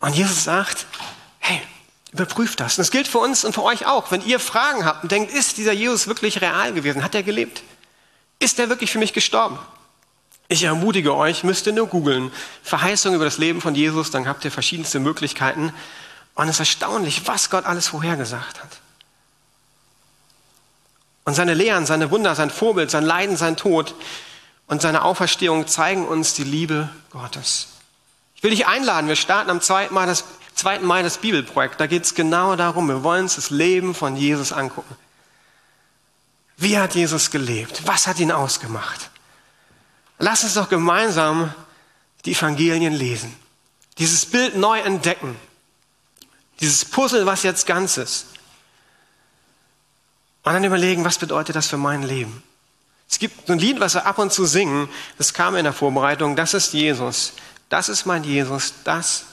Und 0.00 0.14
Jesus 0.14 0.44
sagt, 0.44 0.86
hey, 1.38 1.60
überprüft 2.12 2.60
das. 2.60 2.78
Und 2.78 2.82
das 2.82 2.90
gilt 2.90 3.06
für 3.06 3.18
uns 3.18 3.44
und 3.44 3.52
für 3.52 3.62
euch 3.62 3.86
auch. 3.86 4.10
Wenn 4.10 4.24
ihr 4.24 4.40
Fragen 4.40 4.84
habt 4.84 5.02
und 5.02 5.12
denkt, 5.12 5.32
ist 5.32 5.58
dieser 5.58 5.72
Jesus 5.72 6.06
wirklich 6.06 6.40
real 6.40 6.72
gewesen? 6.72 7.04
Hat 7.04 7.14
er 7.14 7.22
gelebt? 7.22 7.62
Ist 8.38 8.58
er 8.58 8.68
wirklich 8.68 8.90
für 8.90 8.98
mich 8.98 9.12
gestorben? 9.12 9.58
Ich 10.48 10.64
ermutige 10.64 11.14
euch, 11.14 11.44
müsst 11.44 11.66
ihr 11.66 11.72
nur 11.72 11.86
googeln. 11.86 12.32
Verheißung 12.62 13.14
über 13.14 13.24
das 13.24 13.38
Leben 13.38 13.60
von 13.60 13.74
Jesus, 13.74 14.10
dann 14.10 14.26
habt 14.26 14.44
ihr 14.44 14.50
verschiedenste 14.50 14.98
Möglichkeiten. 14.98 15.72
Und 16.34 16.48
es 16.48 16.56
ist 16.56 16.60
erstaunlich, 16.60 17.28
was 17.28 17.50
Gott 17.50 17.66
alles 17.66 17.88
vorhergesagt 17.88 18.60
hat. 18.60 18.80
Und 21.30 21.36
seine 21.36 21.54
Lehren, 21.54 21.86
seine 21.86 22.10
Wunder, 22.10 22.34
sein 22.34 22.50
Vorbild, 22.50 22.90
sein 22.90 23.04
Leiden, 23.04 23.36
sein 23.36 23.56
Tod 23.56 23.94
und 24.66 24.82
seine 24.82 25.04
Auferstehung 25.04 25.68
zeigen 25.68 26.04
uns 26.08 26.34
die 26.34 26.42
Liebe 26.42 26.88
Gottes. 27.10 27.68
Ich 28.34 28.42
will 28.42 28.50
dich 28.50 28.66
einladen, 28.66 29.06
wir 29.06 29.14
starten 29.14 29.48
am 29.48 29.60
2. 29.60 29.90
Mai 29.90 30.06
das, 30.06 30.24
2. 30.56 30.80
Mai 30.80 31.04
das 31.04 31.18
Bibelprojekt. 31.18 31.80
Da 31.80 31.86
geht 31.86 32.02
es 32.02 32.16
genau 32.16 32.56
darum, 32.56 32.88
wir 32.88 33.04
wollen 33.04 33.22
uns 33.22 33.36
das 33.36 33.50
Leben 33.50 33.94
von 33.94 34.16
Jesus 34.16 34.52
angucken. 34.52 34.92
Wie 36.56 36.76
hat 36.76 36.96
Jesus 36.96 37.30
gelebt? 37.30 37.82
Was 37.86 38.08
hat 38.08 38.18
ihn 38.18 38.32
ausgemacht? 38.32 39.10
Lass 40.18 40.42
uns 40.42 40.54
doch 40.54 40.68
gemeinsam 40.68 41.54
die 42.24 42.32
Evangelien 42.32 42.92
lesen. 42.92 43.32
Dieses 43.98 44.26
Bild 44.26 44.56
neu 44.56 44.80
entdecken. 44.80 45.36
Dieses 46.58 46.84
Puzzle, 46.84 47.24
was 47.24 47.44
jetzt 47.44 47.68
ganz 47.68 47.98
ist. 47.98 48.26
Und 50.42 50.52
dann 50.52 50.64
überlegen, 50.64 51.04
was 51.04 51.18
bedeutet 51.18 51.56
das 51.56 51.66
für 51.66 51.76
mein 51.76 52.02
Leben? 52.02 52.42
Es 53.08 53.18
gibt 53.18 53.46
so 53.46 53.52
ein 53.52 53.58
Lied, 53.58 53.80
was 53.80 53.94
wir 53.94 54.06
ab 54.06 54.18
und 54.18 54.32
zu 54.32 54.46
singen, 54.46 54.88
das 55.18 55.34
kam 55.34 55.56
in 55.56 55.64
der 55.64 55.72
Vorbereitung, 55.72 56.36
das 56.36 56.54
ist 56.54 56.72
Jesus. 56.72 57.32
Das 57.68 57.88
ist 57.88 58.06
mein 58.06 58.24
Jesus, 58.24 58.74
das 58.84 59.24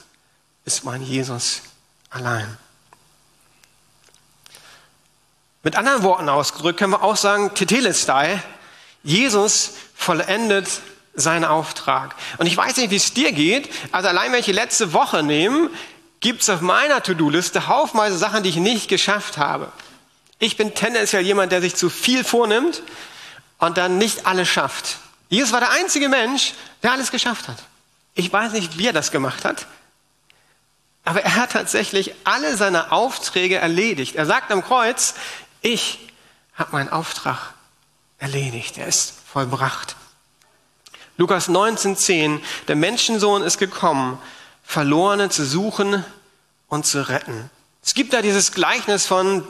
ist 0.64 0.84
mein 0.84 1.02
Jesus 1.02 1.62
allein. 2.10 2.58
Mit 5.62 5.76
anderen 5.76 6.02
Worten 6.02 6.28
ausgedrückt 6.28 6.78
können 6.78 6.92
wir 6.92 7.02
auch 7.02 7.16
sagen, 7.16 7.54
Tetelestai, 7.54 8.42
Jesus 9.02 9.72
vollendet 9.94 10.68
seinen 11.14 11.44
Auftrag. 11.44 12.14
Und 12.38 12.46
ich 12.46 12.56
weiß 12.56 12.76
nicht, 12.76 12.90
wie 12.90 12.96
es 12.96 13.12
dir 13.12 13.32
geht, 13.32 13.68
also 13.92 14.08
allein 14.08 14.32
wenn 14.32 14.40
ich 14.40 14.46
die 14.46 14.52
letzte 14.52 14.92
Woche 14.92 15.22
nehme, 15.22 15.70
gibt 16.20 16.42
es 16.42 16.50
auf 16.50 16.60
meiner 16.60 17.02
To-Do-Liste 17.02 17.66
haufenweise 17.66 18.18
Sachen, 18.18 18.42
die 18.42 18.50
ich 18.50 18.56
nicht 18.56 18.88
geschafft 18.88 19.36
habe. 19.36 19.72
Ich 20.38 20.56
bin 20.56 20.74
tendenziell 20.74 21.22
jemand, 21.22 21.52
der 21.52 21.60
sich 21.60 21.74
zu 21.74 21.90
viel 21.90 22.24
vornimmt 22.24 22.82
und 23.58 23.76
dann 23.76 23.98
nicht 23.98 24.26
alles 24.26 24.48
schafft. 24.48 24.98
Jesus 25.28 25.52
war 25.52 25.60
der 25.60 25.70
einzige 25.70 26.08
Mensch, 26.08 26.54
der 26.82 26.92
alles 26.92 27.10
geschafft 27.10 27.48
hat. 27.48 27.58
Ich 28.14 28.32
weiß 28.32 28.52
nicht, 28.52 28.78
wie 28.78 28.86
er 28.86 28.92
das 28.92 29.10
gemacht 29.10 29.44
hat, 29.44 29.66
aber 31.04 31.22
er 31.22 31.36
hat 31.36 31.52
tatsächlich 31.52 32.14
alle 32.24 32.56
seine 32.56 32.92
Aufträge 32.92 33.56
erledigt. 33.56 34.16
Er 34.16 34.26
sagt 34.26 34.52
am 34.52 34.62
Kreuz, 34.62 35.14
ich 35.62 35.98
habe 36.54 36.72
meinen 36.72 36.90
Auftrag 36.90 37.54
erledigt. 38.18 38.78
Er 38.78 38.86
ist 38.86 39.14
vollbracht. 39.32 39.96
Lukas 41.16 41.48
19,10, 41.48 42.40
der 42.68 42.76
Menschensohn 42.76 43.42
ist 43.42 43.58
gekommen, 43.58 44.18
Verlorene 44.62 45.30
zu 45.30 45.44
suchen 45.46 46.04
und 46.68 46.86
zu 46.86 47.08
retten. 47.08 47.50
Es 47.82 47.94
gibt 47.94 48.12
da 48.12 48.20
dieses 48.20 48.52
Gleichnis 48.52 49.06
von 49.06 49.46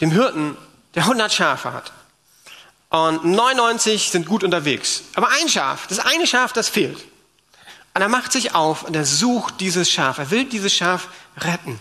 dem 0.00 0.10
Hirten, 0.10 0.56
der 0.94 1.02
100 1.02 1.32
Schafe 1.32 1.72
hat. 1.72 1.92
Und 2.88 3.24
99 3.24 4.10
sind 4.10 4.26
gut 4.26 4.44
unterwegs. 4.44 5.02
Aber 5.14 5.28
ein 5.28 5.48
Schaf, 5.48 5.86
das 5.86 5.98
eine 5.98 6.26
Schaf, 6.26 6.52
das 6.52 6.68
fehlt. 6.68 6.98
Und 7.94 8.02
er 8.02 8.08
macht 8.08 8.32
sich 8.32 8.54
auf 8.54 8.82
und 8.82 8.94
er 8.94 9.04
sucht 9.04 9.60
dieses 9.60 9.90
Schaf. 9.90 10.18
Er 10.18 10.30
will 10.30 10.44
dieses 10.44 10.72
Schaf 10.74 11.08
retten. 11.38 11.78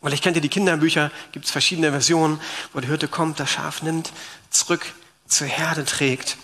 Und 0.00 0.12
ich 0.12 0.20
kennt 0.20 0.36
ihr 0.36 0.42
die 0.42 0.50
Kinderbücher, 0.50 1.10
gibt 1.32 1.46
es 1.46 1.50
verschiedene 1.50 1.90
Versionen, 1.90 2.38
wo 2.72 2.80
der 2.80 2.90
Hirte 2.90 3.08
kommt, 3.08 3.40
das 3.40 3.50
Schaf 3.50 3.80
nimmt, 3.80 4.12
zurück 4.50 4.84
zur 5.26 5.46
Herde 5.46 5.86
trägt. 5.86 6.36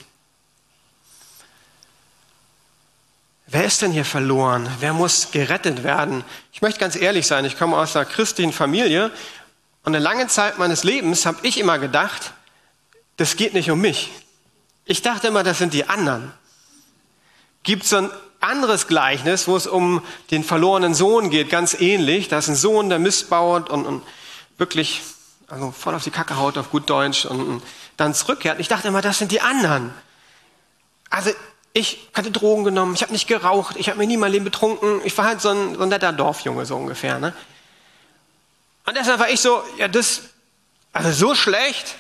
Wer 3.47 3.65
ist 3.65 3.83
denn 3.83 3.93
hier 3.93 4.05
verloren? 4.05 4.67
Wer 4.79 4.93
muss 4.95 5.33
gerettet 5.33 5.83
werden? 5.83 6.25
Ich 6.53 6.63
möchte 6.63 6.81
ganz 6.81 6.97
ehrlich 6.97 7.27
sein, 7.27 7.45
ich 7.45 7.59
komme 7.59 7.77
aus 7.77 7.97
einer 7.97 8.07
christlichen 8.07 8.53
Familie 8.53 9.11
und 9.91 9.97
eine 9.97 10.05
lange 10.05 10.29
Zeit 10.29 10.57
meines 10.57 10.85
Lebens 10.85 11.27
habe 11.27 11.39
ich 11.43 11.59
immer 11.59 11.81
gedacht, 11.81 12.33
das 13.17 13.35
geht 13.35 13.55
nicht 13.55 13.73
um 13.73 13.81
mich. 13.81 14.13
Ich 14.85 15.03
dachte 15.03 15.27
immer, 15.27 15.43
das 15.43 15.59
sind 15.59 15.75
die 15.75 15.89
anderen. 15.89 16.31
Gibt 17.65 17.85
so 17.85 17.97
ein 17.97 18.11
anderes 18.39 18.87
Gleichnis, 18.87 19.49
wo 19.49 19.57
es 19.57 19.67
um 19.67 20.01
den 20.31 20.45
verlorenen 20.45 20.95
Sohn 20.95 21.29
geht, 21.29 21.51
ganz 21.51 21.75
ähnlich. 21.75 22.29
Da 22.29 22.39
ist 22.39 22.47
ein 22.47 22.55
Sohn, 22.55 22.89
der 22.89 23.01
Mist 23.01 23.31
baut 23.31 23.69
und, 23.69 23.85
und 23.85 24.05
wirklich 24.59 25.03
also 25.49 25.73
voll 25.73 25.97
auf 25.97 26.05
die 26.05 26.13
Kacke 26.13 26.37
haut, 26.37 26.57
auf 26.57 26.71
gut 26.71 26.89
Deutsch, 26.89 27.25
und, 27.25 27.41
und 27.41 27.63
dann 27.97 28.15
zurückkehrt. 28.15 28.59
Und 28.59 28.61
ich 28.61 28.69
dachte 28.69 28.87
immer, 28.87 29.03
das 29.03 29.19
sind 29.19 29.33
die 29.33 29.41
anderen. 29.41 29.93
Also 31.11 31.31
ich 31.73 32.09
hatte 32.15 32.31
Drogen 32.31 32.63
genommen, 32.63 32.95
ich 32.95 33.03
habe 33.03 33.11
nicht 33.13 33.27
geraucht, 33.27 33.75
ich 33.77 33.89
habe 33.89 33.99
mir 33.99 34.07
nie 34.07 34.17
mein 34.17 34.31
Leben 34.31 34.45
betrunken. 34.45 35.01
Ich 35.03 35.19
war 35.19 35.25
halt 35.25 35.41
so 35.41 35.49
ein, 35.49 35.75
so 35.75 35.83
ein 35.83 35.89
netter 35.89 36.13
Dorfjunge, 36.13 36.65
so 36.65 36.77
ungefähr. 36.77 37.19
Ne? 37.19 37.35
Und 38.87 38.97
deshalb 38.97 39.21
war 39.21 39.31
ich 39.31 39.41
so, 39.41 39.63
ja, 39.79 39.89
das, 39.89 40.23
also 40.93 41.13
so 41.13 41.35
schlecht, 41.35 41.97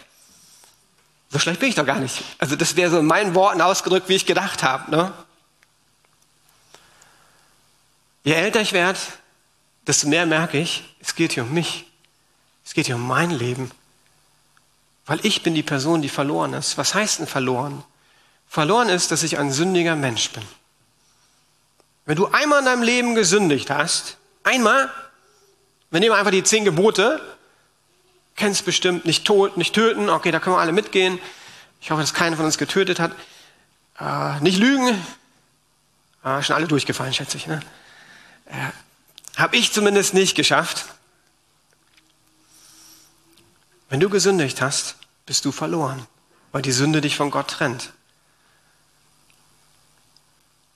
so 1.30 1.38
schlecht 1.38 1.60
bin 1.60 1.68
ich 1.68 1.75
doch 1.76 1.87
gar 1.87 2.00
nicht. 2.00 2.22
Also 2.38 2.56
das 2.56 2.76
wäre 2.76 2.90
so 2.90 2.99
in 2.99 3.06
meinen 3.06 3.34
Worten 3.34 3.60
ausgedrückt, 3.60 4.08
wie 4.08 4.16
ich 4.16 4.26
gedacht 4.26 4.62
habe. 4.62 4.90
Ne? 4.90 5.12
Je 8.25 8.32
älter 8.32 8.60
ich 8.60 8.72
werde, 8.72 8.99
desto 9.87 10.08
mehr 10.08 10.26
merke 10.26 10.58
ich, 10.58 10.84
es 11.00 11.14
geht 11.14 11.32
hier 11.32 11.44
um 11.44 11.52
mich. 11.52 11.87
Es 12.64 12.75
geht 12.75 12.87
hier 12.87 12.96
um 12.96 13.06
mein 13.06 13.30
Leben. 13.30 13.70
Weil 15.06 15.25
ich 15.25 15.42
bin 15.42 15.54
die 15.54 15.62
Person, 15.62 16.02
die 16.02 16.08
verloren 16.08 16.52
ist. 16.54 16.78
Was 16.78 16.94
heißt 16.94 17.20
denn 17.20 17.26
verloren? 17.26 17.82
Verloren 18.49 18.88
ist, 18.88 19.10
dass 19.10 19.22
ich 19.22 19.38
ein 19.38 19.52
sündiger 19.52 19.96
Mensch 19.96 20.30
bin. 20.30 20.42
Wenn 22.04 22.16
du 22.16 22.26
einmal 22.26 22.60
in 22.60 22.64
deinem 22.64 22.82
Leben 22.82 23.14
gesündigt 23.14 23.70
hast, 23.70 24.16
einmal, 24.42 24.92
wir 25.90 26.00
nehmen 26.00 26.14
einfach 26.14 26.30
die 26.30 26.44
zehn 26.44 26.64
Gebote, 26.64 27.20
kennst 28.37 28.64
bestimmt, 28.64 29.04
nicht 29.04 29.25
tot, 29.25 29.56
nicht 29.56 29.75
töten, 29.75 30.09
okay, 30.09 30.30
da 30.30 30.40
können 30.40 30.56
wir 30.56 30.61
alle 30.61 30.73
mitgehen. 30.73 31.18
Ich 31.80 31.90
hoffe, 31.90 32.02
dass 32.02 32.14
keiner 32.14 32.37
von 32.37 32.44
uns 32.44 32.59
getötet 32.59 33.00
hat. 33.00 33.12
Äh, 33.99 34.40
nicht 34.40 34.59
lügen, 34.59 34.97
äh, 36.25 36.42
schon 36.42 36.56
alle 36.56 36.68
durchgefallen, 36.68 37.12
schätze 37.12 37.37
ich. 37.37 37.47
Ne? 37.47 37.61
Äh, 38.47 38.70
Habe 39.37 39.56
ich 39.56 39.73
zumindest 39.73 40.14
nicht 40.14 40.35
geschafft. 40.35 40.87
Wenn 43.88 44.00
du 44.00 44.09
gesündigt 44.09 44.62
hast, 44.62 44.97
bist 45.26 45.44
du 45.44 45.52
verloren, 45.52 46.06
weil 46.52 46.62
die 46.62 46.73
Sünde 46.73 47.00
dich 47.00 47.16
von 47.16 47.30
Gott 47.30 47.49
trennt. 47.49 47.92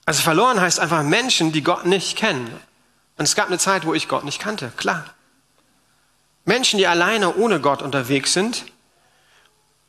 Also 0.05 0.21
verloren 0.21 0.59
heißt 0.61 0.79
einfach 0.79 1.01
Menschen, 1.01 1.51
die 1.51 1.63
Gott 1.63 1.85
nicht 1.85 2.17
kennen. 2.17 2.47
Und 3.17 3.25
es 3.25 3.35
gab 3.35 3.47
eine 3.47 3.57
Zeit, 3.57 3.85
wo 3.85 3.93
ich 3.93 4.07
Gott 4.07 4.23
nicht 4.23 4.39
kannte, 4.39 4.71
klar. 4.75 5.05
Menschen, 6.43 6.77
die 6.77 6.87
alleine 6.87 7.35
ohne 7.35 7.59
Gott 7.59 7.81
unterwegs 7.81 8.33
sind. 8.33 8.65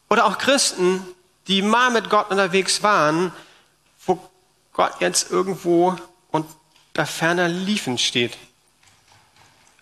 Oder 0.09 0.27
auch 0.27 0.39
Christen, 0.39 1.03
die 1.49 1.63
mal 1.63 1.91
mit 1.91 2.09
Gott 2.09 2.31
unterwegs 2.31 2.83
waren, 2.83 3.33
wo 4.05 4.19
Gott 4.73 4.93
jetzt 5.01 5.31
irgendwo 5.31 5.97
unter 6.31 7.07
ferner 7.07 7.49
Liefen 7.49 7.99
steht. 7.99 8.37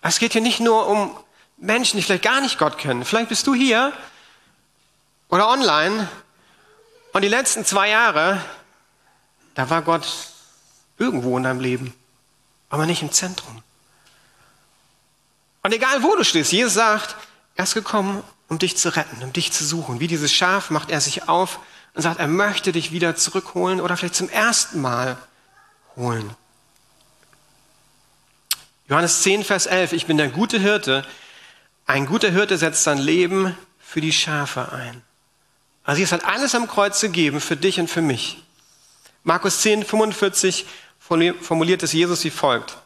Es 0.01 0.19
geht 0.19 0.33
hier 0.33 0.41
nicht 0.41 0.59
nur 0.59 0.87
um 0.87 1.17
Menschen, 1.57 1.97
die 1.97 2.03
vielleicht 2.03 2.23
gar 2.23 2.41
nicht 2.41 2.57
Gott 2.57 2.77
kennen. 2.77 3.05
Vielleicht 3.05 3.29
bist 3.29 3.47
du 3.47 3.53
hier 3.53 3.93
oder 5.29 5.47
online 5.47 6.09
und 7.13 7.21
die 7.21 7.29
letzten 7.29 7.63
zwei 7.65 7.89
Jahre 7.89 8.41
da 9.55 9.69
war 9.69 9.81
Gott 9.81 10.05
irgendwo 10.97 11.37
in 11.37 11.43
deinem 11.43 11.61
Leben, 11.61 11.93
aber 12.69 12.85
nicht 12.85 13.01
im 13.01 13.11
Zentrum. 13.11 13.63
Und 15.63 15.73
egal 15.73 16.03
wo 16.03 16.15
du 16.15 16.23
stehst, 16.23 16.51
Jesus 16.51 16.73
sagt, 16.73 17.15
er 17.55 17.63
ist 17.63 17.73
gekommen, 17.73 18.23
um 18.47 18.59
dich 18.59 18.77
zu 18.77 18.95
retten, 18.95 19.23
um 19.23 19.33
dich 19.33 19.51
zu 19.51 19.65
suchen. 19.65 19.99
Wie 19.99 20.07
dieses 20.07 20.33
Schaf 20.33 20.69
macht 20.69 20.91
er 20.91 21.01
sich 21.01 21.27
auf 21.27 21.59
und 21.93 22.01
sagt, 22.01 22.19
er 22.19 22.27
möchte 22.27 22.71
dich 22.71 22.91
wieder 22.91 23.15
zurückholen 23.15 23.81
oder 23.81 23.97
vielleicht 23.97 24.15
zum 24.15 24.29
ersten 24.29 24.81
Mal 24.81 25.17
holen. 25.95 26.35
Johannes 28.87 29.23
10, 29.23 29.43
Vers 29.43 29.65
11, 29.65 29.93
ich 29.93 30.05
bin 30.05 30.17
der 30.17 30.29
gute 30.29 30.59
Hirte. 30.59 31.03
Ein 31.87 32.05
guter 32.05 32.29
Hirte 32.29 32.57
setzt 32.57 32.83
sein 32.83 32.99
Leben 32.99 33.57
für 33.79 34.01
die 34.01 34.13
Schafe 34.13 34.71
ein. 34.71 35.01
Also 35.83 35.99
Jesus 35.99 36.11
hat 36.11 36.25
alles 36.25 36.53
am 36.53 36.67
Kreuz 36.67 37.01
gegeben 37.01 37.41
für 37.41 37.55
dich 37.55 37.79
und 37.79 37.89
für 37.89 38.01
mich. 38.01 38.43
Markus 39.23 39.61
10, 39.61 39.83
45 39.83 40.65
formuliert 41.07 41.83
es 41.83 41.93
Jesus 41.93 42.23
wie 42.23 42.29
folgt. 42.29 42.77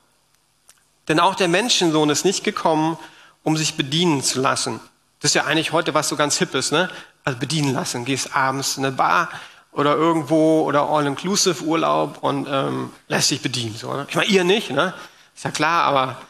Denn 1.08 1.19
auch 1.19 1.36
der 1.36 1.47
Menschensohn 1.47 2.10
ist 2.10 2.25
nicht 2.25 2.43
gekommen, 2.43 2.97
um 3.43 3.58
sich 3.58 3.75
bedienen 3.75 4.21
zu 4.23 4.41
lassen. 4.41 4.79
Das 5.19 5.32
ist 5.32 5.36
ja 5.36 5.45
eigentlich 5.45 5.71
heute 5.71 5.93
was 5.93 6.08
so 6.10 6.15
ganz 6.15 6.38
Hippes, 6.38 6.71
ne? 6.71 6.89
Also 7.23 7.39
bedienen 7.39 7.73
lassen. 7.73 8.05
Gehst 8.05 8.36
abends 8.36 8.77
in 8.77 8.86
eine 8.86 8.95
Bar 8.95 9.29
oder 9.71 9.95
irgendwo 9.95 10.63
oder 10.63 10.89
All-Inclusive 10.89 11.63
Urlaub 11.63 12.19
und 12.21 12.47
ähm, 12.49 12.91
lässt 13.08 13.32
dich 13.32 13.41
bedienen. 13.41 13.75
So, 13.75 13.93
ne? 13.93 14.05
Ich 14.10 14.15
meine, 14.15 14.29
ihr 14.29 14.43
nicht, 14.43 14.69
ne? 14.71 14.93
Ist 15.36 15.45
ja 15.45 15.51
klar, 15.51 15.84
aber 15.84 16.21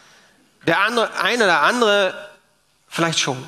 der 0.65 0.80
andere, 0.82 1.19
eine 1.19 1.43
oder 1.43 1.62
andere 1.62 2.13
vielleicht 2.88 3.19
schon. 3.19 3.43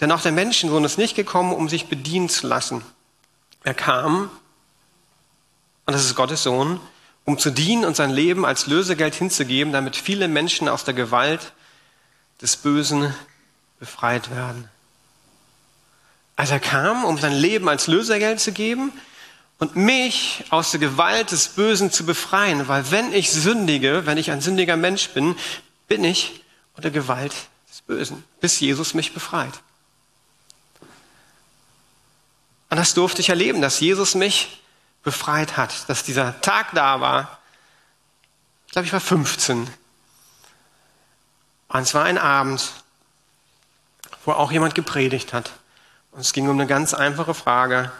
Denn 0.00 0.12
auch 0.12 0.20
der 0.20 0.32
Menschensohn 0.32 0.84
ist 0.84 0.98
nicht 0.98 1.14
gekommen, 1.14 1.52
um 1.52 1.68
sich 1.68 1.88
bedienen 1.88 2.28
zu 2.28 2.46
lassen, 2.46 2.82
er 3.64 3.74
kam, 3.74 4.30
und 5.88 5.94
das 5.94 6.04
ist 6.04 6.16
Gottes 6.16 6.42
Sohn, 6.42 6.78
um 7.24 7.38
zu 7.38 7.48
dienen 7.48 7.86
und 7.86 7.96
sein 7.96 8.10
Leben 8.10 8.44
als 8.44 8.66
Lösegeld 8.66 9.14
hinzugeben, 9.14 9.72
damit 9.72 9.96
viele 9.96 10.28
Menschen 10.28 10.68
aus 10.68 10.84
der 10.84 10.92
Gewalt 10.92 11.54
des 12.42 12.58
Bösen 12.58 13.14
befreit 13.80 14.30
werden. 14.30 14.68
Also 16.36 16.52
er 16.52 16.60
kam, 16.60 17.06
um 17.06 17.16
sein 17.16 17.32
Leben 17.32 17.70
als 17.70 17.86
Lösegeld 17.86 18.38
zu 18.38 18.52
geben 18.52 18.92
und 19.60 19.76
mich 19.76 20.44
aus 20.50 20.72
der 20.72 20.80
Gewalt 20.80 21.30
des 21.30 21.48
Bösen 21.48 21.90
zu 21.90 22.04
befreien, 22.04 22.68
weil 22.68 22.90
wenn 22.90 23.14
ich 23.14 23.30
sündige, 23.30 24.04
wenn 24.04 24.18
ich 24.18 24.30
ein 24.30 24.42
sündiger 24.42 24.76
Mensch 24.76 25.08
bin, 25.08 25.36
bin 25.86 26.04
ich 26.04 26.44
unter 26.76 26.90
Gewalt 26.90 27.32
des 27.70 27.80
Bösen, 27.80 28.24
bis 28.42 28.60
Jesus 28.60 28.92
mich 28.92 29.14
befreit. 29.14 29.54
Und 32.68 32.76
das 32.76 32.92
durfte 32.92 33.22
ich 33.22 33.30
erleben, 33.30 33.62
dass 33.62 33.80
Jesus 33.80 34.14
mich 34.14 34.58
befreit 35.02 35.56
hat, 35.56 35.88
dass 35.88 36.02
dieser 36.02 36.40
Tag 36.40 36.68
da 36.74 37.00
war. 37.00 37.38
Ich 38.66 38.72
glaube, 38.72 38.86
ich 38.86 38.92
war 38.92 39.00
15. 39.00 39.68
Und 41.68 41.80
es 41.80 41.94
war 41.94 42.04
ein 42.04 42.18
Abend, 42.18 42.72
wo 44.24 44.32
auch 44.32 44.52
jemand 44.52 44.74
gepredigt 44.74 45.32
hat. 45.32 45.52
Und 46.12 46.20
es 46.20 46.32
ging 46.32 46.48
um 46.48 46.56
eine 46.56 46.66
ganz 46.66 46.94
einfache 46.94 47.34
Frage. 47.34 47.92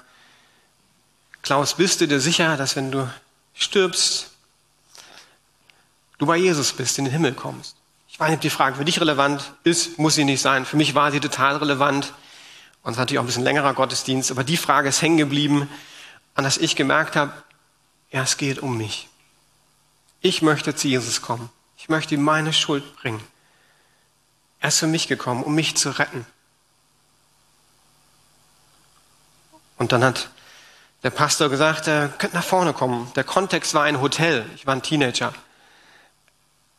Klaus, 1.43 1.75
bist 1.75 2.01
du 2.01 2.09
dir 2.09 2.21
sicher, 2.21 2.57
dass 2.57 2.77
wenn 2.77 2.91
du 2.91 3.09
stirbst, 3.55 4.31
du 6.19 6.27
bei 6.27 6.37
Jesus 6.37 6.73
bist, 6.73 6.99
in 6.99 7.05
den 7.05 7.13
Himmel 7.13 7.35
kommst? 7.35 7.77
Ich 8.09 8.19
weiß 8.19 8.31
nicht, 8.31 8.39
ob 8.39 8.43
die 8.43 8.51
Frage 8.51 8.77
für 8.77 8.85
dich 8.85 9.01
relevant 9.01 9.53
ist, 9.63 9.99
muss 9.99 10.17
sie 10.17 10.25
nicht 10.25 10.43
sein. 10.43 10.67
Für 10.67 10.77
mich 10.77 10.95
war 10.95 11.13
sie 11.13 11.21
total 11.21 11.57
relevant. 11.57 12.13
Und 12.83 12.91
es 12.91 12.97
ist 12.97 12.99
natürlich 12.99 13.19
auch 13.19 13.23
ein 13.23 13.27
bisschen 13.27 13.45
längerer 13.45 13.75
Gottesdienst, 13.75 14.31
aber 14.31 14.45
die 14.45 14.57
Frage 14.57 14.89
ist 14.89 15.03
hängen 15.03 15.19
geblieben, 15.19 15.69
an 16.39 16.45
das 16.45 16.57
ich 16.57 16.77
gemerkt 16.77 17.17
habe, 17.17 17.33
ja, 18.13 18.23
es 18.23 18.37
geht 18.37 18.61
um 18.61 18.79
mich. 18.79 19.09
Ich 20.21 20.41
möchte 20.41 20.73
zu 20.75 20.87
Jesus 20.87 21.21
kommen. 21.21 21.51
Ich 21.77 21.89
möchte 21.89 22.15
ihm 22.15 22.23
meine 22.23 22.53
Schuld 22.53 22.97
bringen. 22.97 23.21
Er 24.61 24.69
ist 24.69 24.79
für 24.79 24.87
mich 24.87 25.09
gekommen, 25.09 25.43
um 25.43 25.57
mich 25.57 25.77
zu 25.77 25.91
retten. 25.91 26.25
Und 29.79 29.91
dann 29.91 30.05
hat 30.05 30.31
der 31.03 31.11
Pastor 31.11 31.49
gesagt, 31.49 31.89
er 31.89 32.09
könnte 32.09 32.37
nach 32.37 32.45
vorne 32.45 32.73
kommen. 32.73 33.13
Der 33.15 33.25
Kontext 33.25 33.75
war 33.75 33.83
ein 33.83 34.01
Hotel. 34.01 34.49
Ich 34.55 34.65
war 34.65 34.77
ein 34.77 34.83
Teenager. 34.83 35.35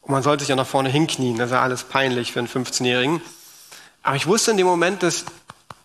Und 0.02 0.12
man 0.12 0.24
sollte 0.24 0.44
sich 0.44 0.50
ja 0.50 0.56
nach 0.56 0.68
vorne 0.68 0.90
hinknien. 0.90 1.38
Das 1.38 1.52
war 1.52 1.62
alles 1.62 1.84
peinlich 1.84 2.32
für 2.32 2.40
einen 2.40 2.48
15-Jährigen. 2.48 3.22
Aber 4.04 4.16
ich 4.16 4.26
wusste 4.26 4.52
in 4.52 4.58
dem 4.58 4.68
Moment, 4.68 5.04
dass 5.04 5.26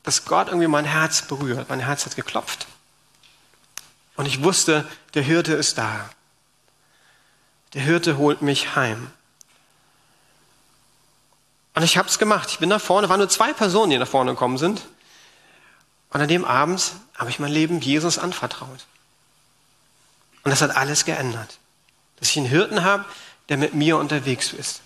dass 0.05 0.27
Gott 0.27 0.49
irgendwie 0.49 0.69
mein 0.69 0.85
Herz 0.85 1.23
berührt. 1.23 1.69
Mein 1.71 1.81
Herz 1.81 2.07
hat 2.07 2.15
geklopft. 2.15 2.69
Und 4.16 4.27
ich 4.27 4.42
wusste, 4.42 4.88
der 5.14 5.22
Hirte 5.22 5.55
ist 5.55 5.79
da. 5.79 6.09
Der 7.74 7.83
Hirte 7.83 8.16
holt 8.16 8.42
mich 8.42 8.77
heim. 8.77 9.11
Und 11.74 11.83
ich 11.83 11.98
habe 11.98 12.09
es 12.09 12.18
gemacht. 12.18 12.50
Ich 12.50 12.61
bin 12.61 12.68
nach 12.68 12.81
vorne, 12.81 13.09
waren 13.09 13.18
nur 13.18 13.29
zwei 13.29 13.53
Personen, 13.53 13.90
die 13.90 13.98
nach 13.98 14.09
vorne 14.09 14.33
gekommen 14.33 14.59
sind. 14.59 14.83
Und 16.11 16.20
an 16.20 16.29
dem 16.29 16.44
Abend 16.44 16.92
habe 17.16 17.31
ich 17.31 17.40
mein 17.40 17.50
Leben 17.50 17.81
Jesus 17.81 18.18
anvertraut. 18.18 18.87
Und 20.44 20.50
das 20.50 20.62
hat 20.62 20.77
alles 20.77 21.05
geändert. 21.05 21.59
Dass 22.16 22.31
ich 22.31 22.37
einen 22.37 22.46
Hirten 22.46 22.85
habe, 22.85 23.05
der 23.48 23.57
mit 23.57 23.74
mir 23.74 23.98
unterwegs 23.98 24.53
ist. 24.53 24.83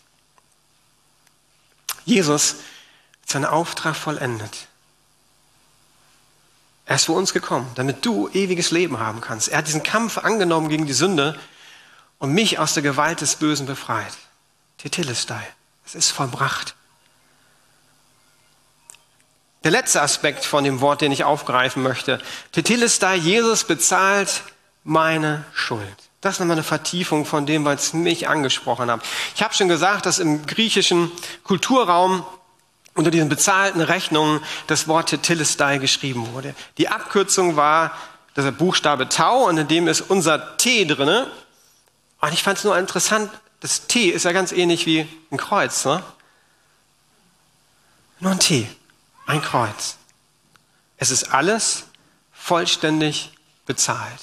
Jesus 2.07 2.55
hat 3.21 3.31
seinen 3.31 3.45
Auftrag 3.45 3.95
vollendet. 3.95 4.69
Er 6.89 6.97
ist 6.97 7.05
für 7.05 7.13
uns 7.13 7.35
gekommen, 7.35 7.71
damit 7.75 8.07
du 8.07 8.31
ewiges 8.33 8.71
Leben 8.71 8.99
haben 8.99 9.21
kannst. 9.21 9.49
Er 9.49 9.59
hat 9.59 9.67
diesen 9.67 9.83
Kampf 9.83 10.17
angenommen 10.17 10.71
gegen 10.71 10.87
die 10.87 10.95
Sünde 10.95 11.39
und 12.19 12.33
mich 12.33 12.59
aus 12.59 12.73
der 12.73 12.83
Gewalt 12.83 13.21
des 13.21 13.37
Bösen 13.37 13.67
befreit. 13.67 14.15
Tetelestai. 14.79 15.47
Es 15.85 15.95
ist 15.95 16.11
vollbracht. 16.13 16.75
Der 19.65 19.71
letzte 19.71 20.01
Aspekt 20.01 20.47
von 20.47 20.65
dem 20.65 20.81
Wort, 20.81 21.03
den 21.03 21.13
ich 21.13 21.25
aufgreifen 21.25 21.83
möchte. 21.83 22.23
Tetelestai, 22.53 23.17
Jesus 23.17 23.65
bezahlt 23.65 24.43
meine 24.83 25.45
Schuld. 25.53 25.85
Das 26.23 26.37
ist 26.37 26.41
nochmal 26.41 26.57
eine 26.57 26.65
Vertiefung 26.65 27.27
von 27.27 27.45
dem, 27.45 27.67
was 27.67 27.93
mich 27.93 28.29
angesprochen 28.29 28.91
hat. 28.91 29.03
Ich 29.35 29.43
habe 29.43 29.53
schon 29.53 29.69
gesagt, 29.69 30.07
dass 30.07 30.19
im 30.19 30.47
griechischen 30.47 31.13
Kulturraum 31.45 32.25
unter 32.95 33.11
diesen 33.11 33.29
bezahlten 33.29 33.81
Rechnungen 33.81 34.41
das 34.67 34.89
Wort 34.89 35.11
Tetelestai 35.11 35.79
geschrieben 35.79 36.33
wurde. 36.33 36.55
Die 36.79 36.89
Abkürzung 36.89 37.57
war 37.57 37.93
der 38.37 38.51
Buchstabe 38.53 39.09
Tau 39.09 39.45
und 39.45 39.59
in 39.59 39.69
dem 39.69 39.89
ist 39.89 40.01
unser 40.01 40.57
T 40.57 40.85
drinne. 40.85 41.31
Und 42.21 42.33
ich 42.33 42.43
fand 42.43 42.59
es 42.59 42.65
nur 42.65 42.77
interessant, 42.79 43.31
das 43.61 43.87
T 43.87 44.09
ist 44.09 44.25
ja 44.25 44.33
ganz 44.33 44.53
ähnlich 44.53 44.87
wie 44.87 45.09
ein 45.31 45.37
Kreuz. 45.37 45.85
Ne? 45.85 46.03
Nur 48.21 48.33
ein 48.33 48.39
T, 48.39 48.69
ein 49.27 49.43
Kreuz. 49.43 49.97
Es 50.97 51.11
ist 51.11 51.33
alles 51.33 51.85
vollständig 52.33 53.33
bezahlt. 53.67 54.21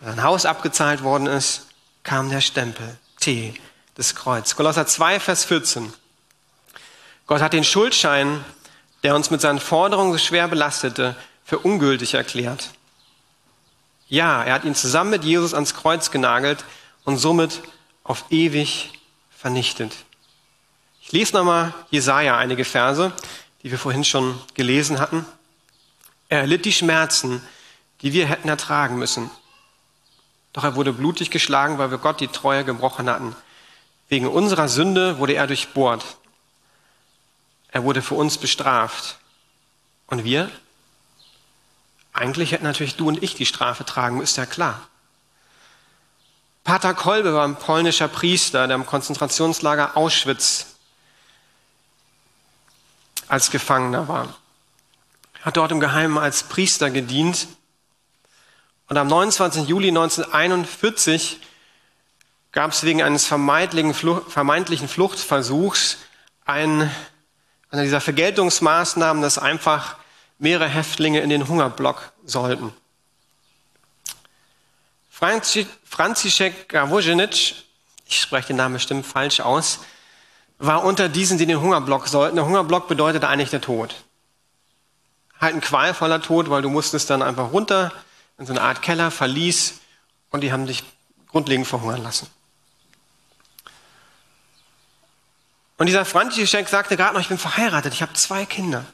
Wenn 0.00 0.14
ein 0.14 0.22
Haus 0.22 0.46
abgezahlt 0.46 1.02
worden 1.02 1.26
ist, 1.26 1.66
kam 2.02 2.30
der 2.30 2.40
Stempel 2.40 2.96
T, 3.18 3.54
das 3.94 4.14
Kreuz. 4.14 4.54
Kolosser 4.54 4.86
2, 4.86 5.20
Vers 5.20 5.44
14. 5.44 5.92
Gott 7.26 7.42
hat 7.42 7.52
den 7.52 7.64
Schuldschein, 7.64 8.44
der 9.02 9.14
uns 9.14 9.30
mit 9.30 9.40
seinen 9.40 9.60
Forderungen 9.60 10.12
so 10.12 10.18
schwer 10.18 10.48
belastete, 10.48 11.16
für 11.44 11.58
ungültig 11.58 12.14
erklärt. 12.14 12.70
Ja, 14.08 14.42
er 14.42 14.54
hat 14.54 14.64
ihn 14.64 14.74
zusammen 14.74 15.10
mit 15.10 15.24
Jesus 15.24 15.54
ans 15.54 15.74
Kreuz 15.74 16.10
genagelt 16.10 16.64
und 17.04 17.18
somit 17.18 17.62
auf 18.04 18.24
ewig 18.30 18.92
vernichtet. 19.30 19.92
Ich 21.00 21.12
lese 21.12 21.34
nochmal 21.34 21.74
Jesaja 21.90 22.36
einige 22.36 22.64
Verse, 22.64 23.12
die 23.62 23.70
wir 23.70 23.78
vorhin 23.78 24.04
schon 24.04 24.38
gelesen 24.54 24.98
hatten. 24.98 25.24
Er 26.28 26.40
erlitt 26.40 26.64
die 26.64 26.72
Schmerzen, 26.72 27.40
die 28.02 28.12
wir 28.12 28.26
hätten 28.26 28.48
ertragen 28.48 28.96
müssen. 28.96 29.30
Doch 30.52 30.64
er 30.64 30.74
wurde 30.74 30.92
blutig 30.92 31.30
geschlagen, 31.30 31.78
weil 31.78 31.90
wir 31.90 31.98
Gott 31.98 32.20
die 32.20 32.28
Treue 32.28 32.64
gebrochen 32.64 33.08
hatten. 33.08 33.36
Wegen 34.08 34.26
unserer 34.26 34.68
Sünde 34.68 35.18
wurde 35.18 35.34
er 35.34 35.46
durchbohrt. 35.46 36.04
Er 37.76 37.84
wurde 37.84 38.00
für 38.00 38.14
uns 38.14 38.38
bestraft. 38.38 39.18
Und 40.06 40.24
wir? 40.24 40.50
Eigentlich 42.14 42.52
hätten 42.52 42.64
natürlich 42.64 42.96
du 42.96 43.06
und 43.06 43.22
ich 43.22 43.34
die 43.34 43.44
Strafe 43.44 43.84
tragen, 43.84 44.22
ist 44.22 44.38
ja 44.38 44.46
klar. 44.46 44.88
Pater 46.64 46.94
Kolbe 46.94 47.34
war 47.34 47.46
ein 47.46 47.56
polnischer 47.56 48.08
Priester, 48.08 48.66
der 48.66 48.76
im 48.76 48.86
Konzentrationslager 48.86 49.94
Auschwitz 49.94 50.76
als 53.28 53.50
Gefangener 53.50 54.08
war. 54.08 54.34
Er 55.34 55.44
hat 55.44 55.58
dort 55.58 55.70
im 55.70 55.80
Geheimen 55.80 56.16
als 56.16 56.44
Priester 56.44 56.88
gedient. 56.88 57.46
Und 58.88 58.96
am 58.96 59.06
29. 59.06 59.68
Juli 59.68 59.88
1941 59.88 61.40
gab 62.52 62.72
es 62.72 62.84
wegen 62.84 63.02
eines 63.02 63.26
vermeintlichen 63.26 64.88
Fluchtversuchs 64.88 65.98
ein 66.46 66.90
einer 67.70 67.82
dieser 67.82 68.00
Vergeltungsmaßnahmen, 68.00 69.22
dass 69.22 69.38
einfach 69.38 69.96
mehrere 70.38 70.68
Häftlinge 70.68 71.20
in 71.20 71.30
den 71.30 71.48
Hungerblock 71.48 72.12
sollten. 72.24 72.72
Franziszek 75.10 76.68
Gawozenic, 76.68 77.54
ich 78.04 78.20
spreche 78.20 78.48
den 78.48 78.56
Namen 78.56 78.74
bestimmt 78.74 79.06
falsch 79.06 79.40
aus, 79.40 79.80
war 80.58 80.84
unter 80.84 81.08
diesen, 81.08 81.38
die 81.38 81.46
den 81.46 81.60
Hungerblock 81.60 82.08
sollten. 82.08 82.36
Der 82.36 82.44
Hungerblock 82.44 82.86
bedeutete 82.88 83.28
eigentlich 83.28 83.50
der 83.50 83.60
Tod. 83.60 83.94
Halt 85.40 85.54
ein 85.54 85.60
qualvoller 85.60 86.20
Tod, 86.20 86.50
weil 86.50 86.62
du 86.62 86.70
musstest 86.70 87.10
dann 87.10 87.22
einfach 87.22 87.52
runter 87.52 87.92
in 88.38 88.46
so 88.46 88.52
eine 88.52 88.62
Art 88.62 88.82
Keller, 88.82 89.10
verließ 89.10 89.80
und 90.30 90.42
die 90.42 90.52
haben 90.52 90.66
dich 90.66 90.82
grundlegend 91.28 91.66
verhungern 91.66 92.02
lassen. 92.02 92.28
Und 95.78 95.86
dieser 95.86 96.04
František 96.04 96.68
sagte 96.68 96.96
gerade 96.96 97.14
noch, 97.14 97.20
ich 97.20 97.28
bin 97.28 97.38
verheiratet, 97.38 97.92
ich 97.92 98.02
habe 98.02 98.14
zwei 98.14 98.46
Kinder. 98.46 98.84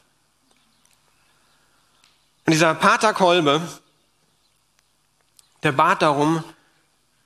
Und 2.45 2.51
dieser 2.51 2.75
Pater 2.75 3.13
Kolbe, 3.13 3.61
der 5.63 5.71
bat 5.71 6.01
darum, 6.01 6.43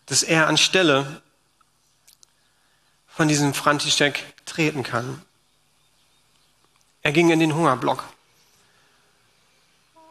dass 0.06 0.22
er 0.24 0.48
anstelle 0.48 1.22
von 3.08 3.28
diesem 3.28 3.54
František 3.56 4.46
treten 4.46 4.84
kann. 4.84 5.22
Er 7.02 7.12
ging 7.12 7.32
in 7.32 7.40
den 7.40 7.56
Hungerblock. 7.56 8.04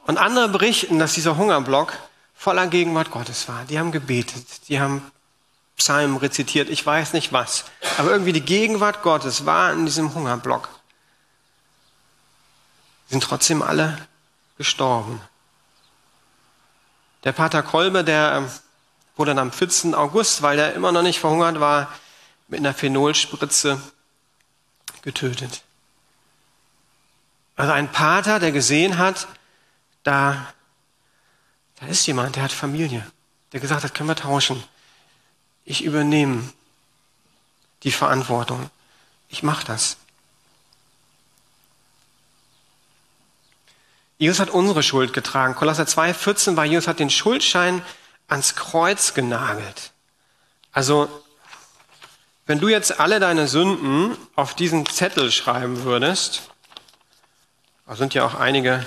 Und 0.07 0.19
andere 0.19 0.49
berichten, 0.49 0.99
dass 0.99 1.15
dieser 1.15 1.37
Hungerblock 1.37 1.97
voller 2.35 2.67
Gegenwart 2.67 3.11
Gottes 3.11 3.49
war. 3.49 3.65
Die 3.65 3.79
haben 3.79 3.93
gebetet, 3.93 4.69
die 4.69 4.81
haben 4.81 5.09
Psalmen 5.77 6.17
rezitiert, 6.17 6.71
ich 6.71 6.85
weiß 6.85 7.13
nicht 7.13 7.33
was. 7.33 7.67
Aber 7.99 8.11
irgendwie 8.11 8.33
die 8.33 8.41
Gegenwart 8.41 9.03
Gottes 9.03 9.47
war 9.47 9.73
in 9.73 9.85
diesem 9.85 10.15
Hungerblock. 10.15 10.69
Sind 13.09 13.23
trotzdem 13.23 13.63
alle 13.63 13.99
gestorben. 14.57 15.21
Der 17.25 17.33
Pater 17.33 17.63
Kolbe, 17.63 18.05
der 18.05 18.33
ähm, 18.37 18.51
wurde 19.17 19.33
dann 19.33 19.39
am 19.39 19.53
14. 19.53 19.95
August, 19.95 20.43
weil 20.43 20.59
er 20.59 20.75
immer 20.75 20.93
noch 20.93 21.03
nicht 21.03 21.21
verhungert 21.21 21.61
war, 21.61 21.93
mit 22.49 22.61
einer 22.61 22.75
Phenolspritze 22.75 23.81
getötet. 25.03 25.63
Also 27.55 27.73
ein 27.73 27.91
Pater, 27.91 28.39
der 28.39 28.53
gesehen 28.53 28.99
hat, 28.99 29.29
da, 30.05 30.53
da 31.81 31.87
ist 31.87 32.07
jemand, 32.07 32.37
der 32.37 32.45
hat 32.45 32.53
Familie, 32.53 33.05
der 33.53 33.61
gesagt 33.61 33.85
hat, 33.85 33.95
können 33.95 34.09
wir 34.09 34.17
tauschen 34.17 34.63
ich 35.67 35.85
übernehme 35.85 36.49
die 37.83 37.93
Verantwortung. 37.93 38.71
Ich 39.29 39.43
mache 39.43 39.67
das. 39.67 39.99
Jesus 44.17 44.41
hat 44.41 44.49
unsere 44.49 44.83
Schuld 44.83 45.13
getragen. 45.13 45.55
Kolosser 45.55 45.83
2,14 45.83 46.57
war, 46.57 46.65
Jesus 46.65 46.89
hat 46.89 47.01
den 47.01 47.11
Schuldschein 47.11 47.83
ans 48.29 48.55
Kreuz 48.55 49.13
genagelt. 49.13 49.93
Also, 50.73 51.09
wenn 52.47 52.61
du 52.61 52.69
jetzt 52.69 52.99
alle 52.99 53.21
deine 53.21 53.49
Sünden 53.49 54.17
auf 54.37 54.55
diesen 54.55 54.87
Zettel 54.87 55.31
schreiben 55.33 55.83
würdest, 55.83 56.49
da 57.87 57.97
sind 57.97 58.15
ja 58.15 58.25
auch 58.25 58.35
einige 58.35 58.87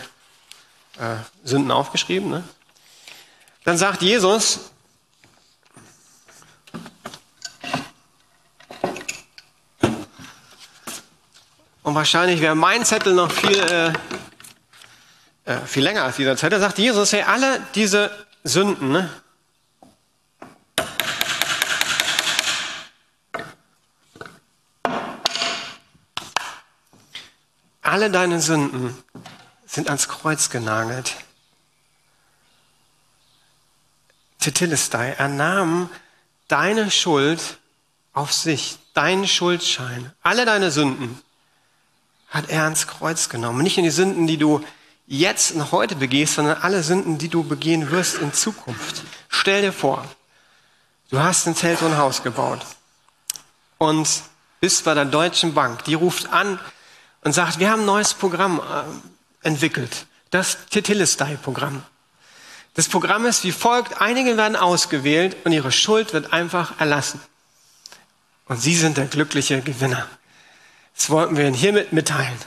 äh, 0.97 1.17
Sünden 1.43 1.71
aufgeschrieben, 1.71 2.29
ne? 2.29 2.43
dann 3.65 3.77
sagt 3.77 4.01
Jesus, 4.01 4.71
Und 11.89 11.95
wahrscheinlich 11.95 12.39
wäre 12.39 12.53
mein 12.53 12.85
Zettel 12.85 13.15
noch 13.15 13.31
viel, 13.31 13.57
äh, 13.57 13.91
äh, 15.45 15.57
viel 15.65 15.83
länger 15.83 16.03
als 16.03 16.17
dieser 16.17 16.37
Zettel. 16.37 16.59
Sagt 16.59 16.77
Jesus, 16.77 17.11
hey, 17.13 17.23
alle 17.23 17.65
diese 17.73 18.11
Sünden, 18.43 18.91
ne? 18.91 19.09
alle 27.81 28.11
deine 28.11 28.39
Sünden 28.39 28.95
sind 29.65 29.87
ans 29.87 30.07
Kreuz 30.07 30.51
genagelt. 30.51 31.15
Tetelestai, 34.37 35.15
er 35.17 35.27
nahm 35.27 35.89
deine 36.49 36.91
Schuld 36.91 37.57
auf 38.13 38.31
sich, 38.31 38.77
deinen 38.93 39.27
Schuldschein, 39.27 40.13
alle 40.21 40.45
deine 40.45 40.69
Sünden 40.69 41.19
hat 42.29 42.49
er 42.49 42.63
ans 42.63 42.87
Kreuz 42.87 43.29
genommen. 43.29 43.63
Nicht 43.63 43.77
nur 43.77 43.83
die 43.83 43.91
Sünden, 43.91 44.27
die 44.27 44.37
du 44.37 44.63
jetzt 45.07 45.51
und 45.51 45.71
heute 45.71 45.95
begehst, 45.95 46.35
sondern 46.35 46.61
alle 46.61 46.83
Sünden, 46.83 47.17
die 47.17 47.29
du 47.29 47.43
begehen 47.43 47.89
wirst 47.91 48.19
in 48.19 48.31
Zukunft. 48.33 49.03
Stell 49.27 49.61
dir 49.61 49.73
vor, 49.73 50.05
du 51.09 51.19
hast 51.19 51.47
ein 51.47 51.55
Zelt 51.55 51.81
und 51.81 51.93
ein 51.93 51.97
Haus 51.97 52.21
gebaut 52.21 52.65
und 53.79 54.07
bist 54.59 54.85
bei 54.85 54.93
der 54.93 55.05
Deutschen 55.05 55.53
Bank. 55.53 55.83
Die 55.85 55.95
ruft 55.95 56.31
an 56.31 56.59
und 57.23 57.33
sagt, 57.33 57.59
wir 57.59 57.71
haben 57.71 57.81
ein 57.81 57.85
neues 57.87 58.13
Programm 58.13 58.59
äh, 58.59 59.47
entwickelt. 59.47 60.05
Das 60.29 60.65
Tetelestai-Programm. 60.69 61.83
Das 62.75 62.87
Programm 62.87 63.25
ist 63.25 63.43
wie 63.43 63.51
folgt. 63.51 63.99
Einige 63.99 64.37
werden 64.37 64.55
ausgewählt 64.55 65.35
und 65.43 65.51
ihre 65.51 65.71
Schuld 65.71 66.13
wird 66.13 66.33
einfach 66.33 66.79
erlassen. 66.79 67.19
Und 68.45 68.61
sie 68.61 68.75
sind 68.75 68.97
der 68.97 69.07
glückliche 69.07 69.61
Gewinner. 69.61 70.07
Das 70.99 71.09
wollten 71.09 71.37
wir 71.37 71.45
Ihnen 71.45 71.55
hiermit 71.55 71.93
mitteilen. 71.93 72.37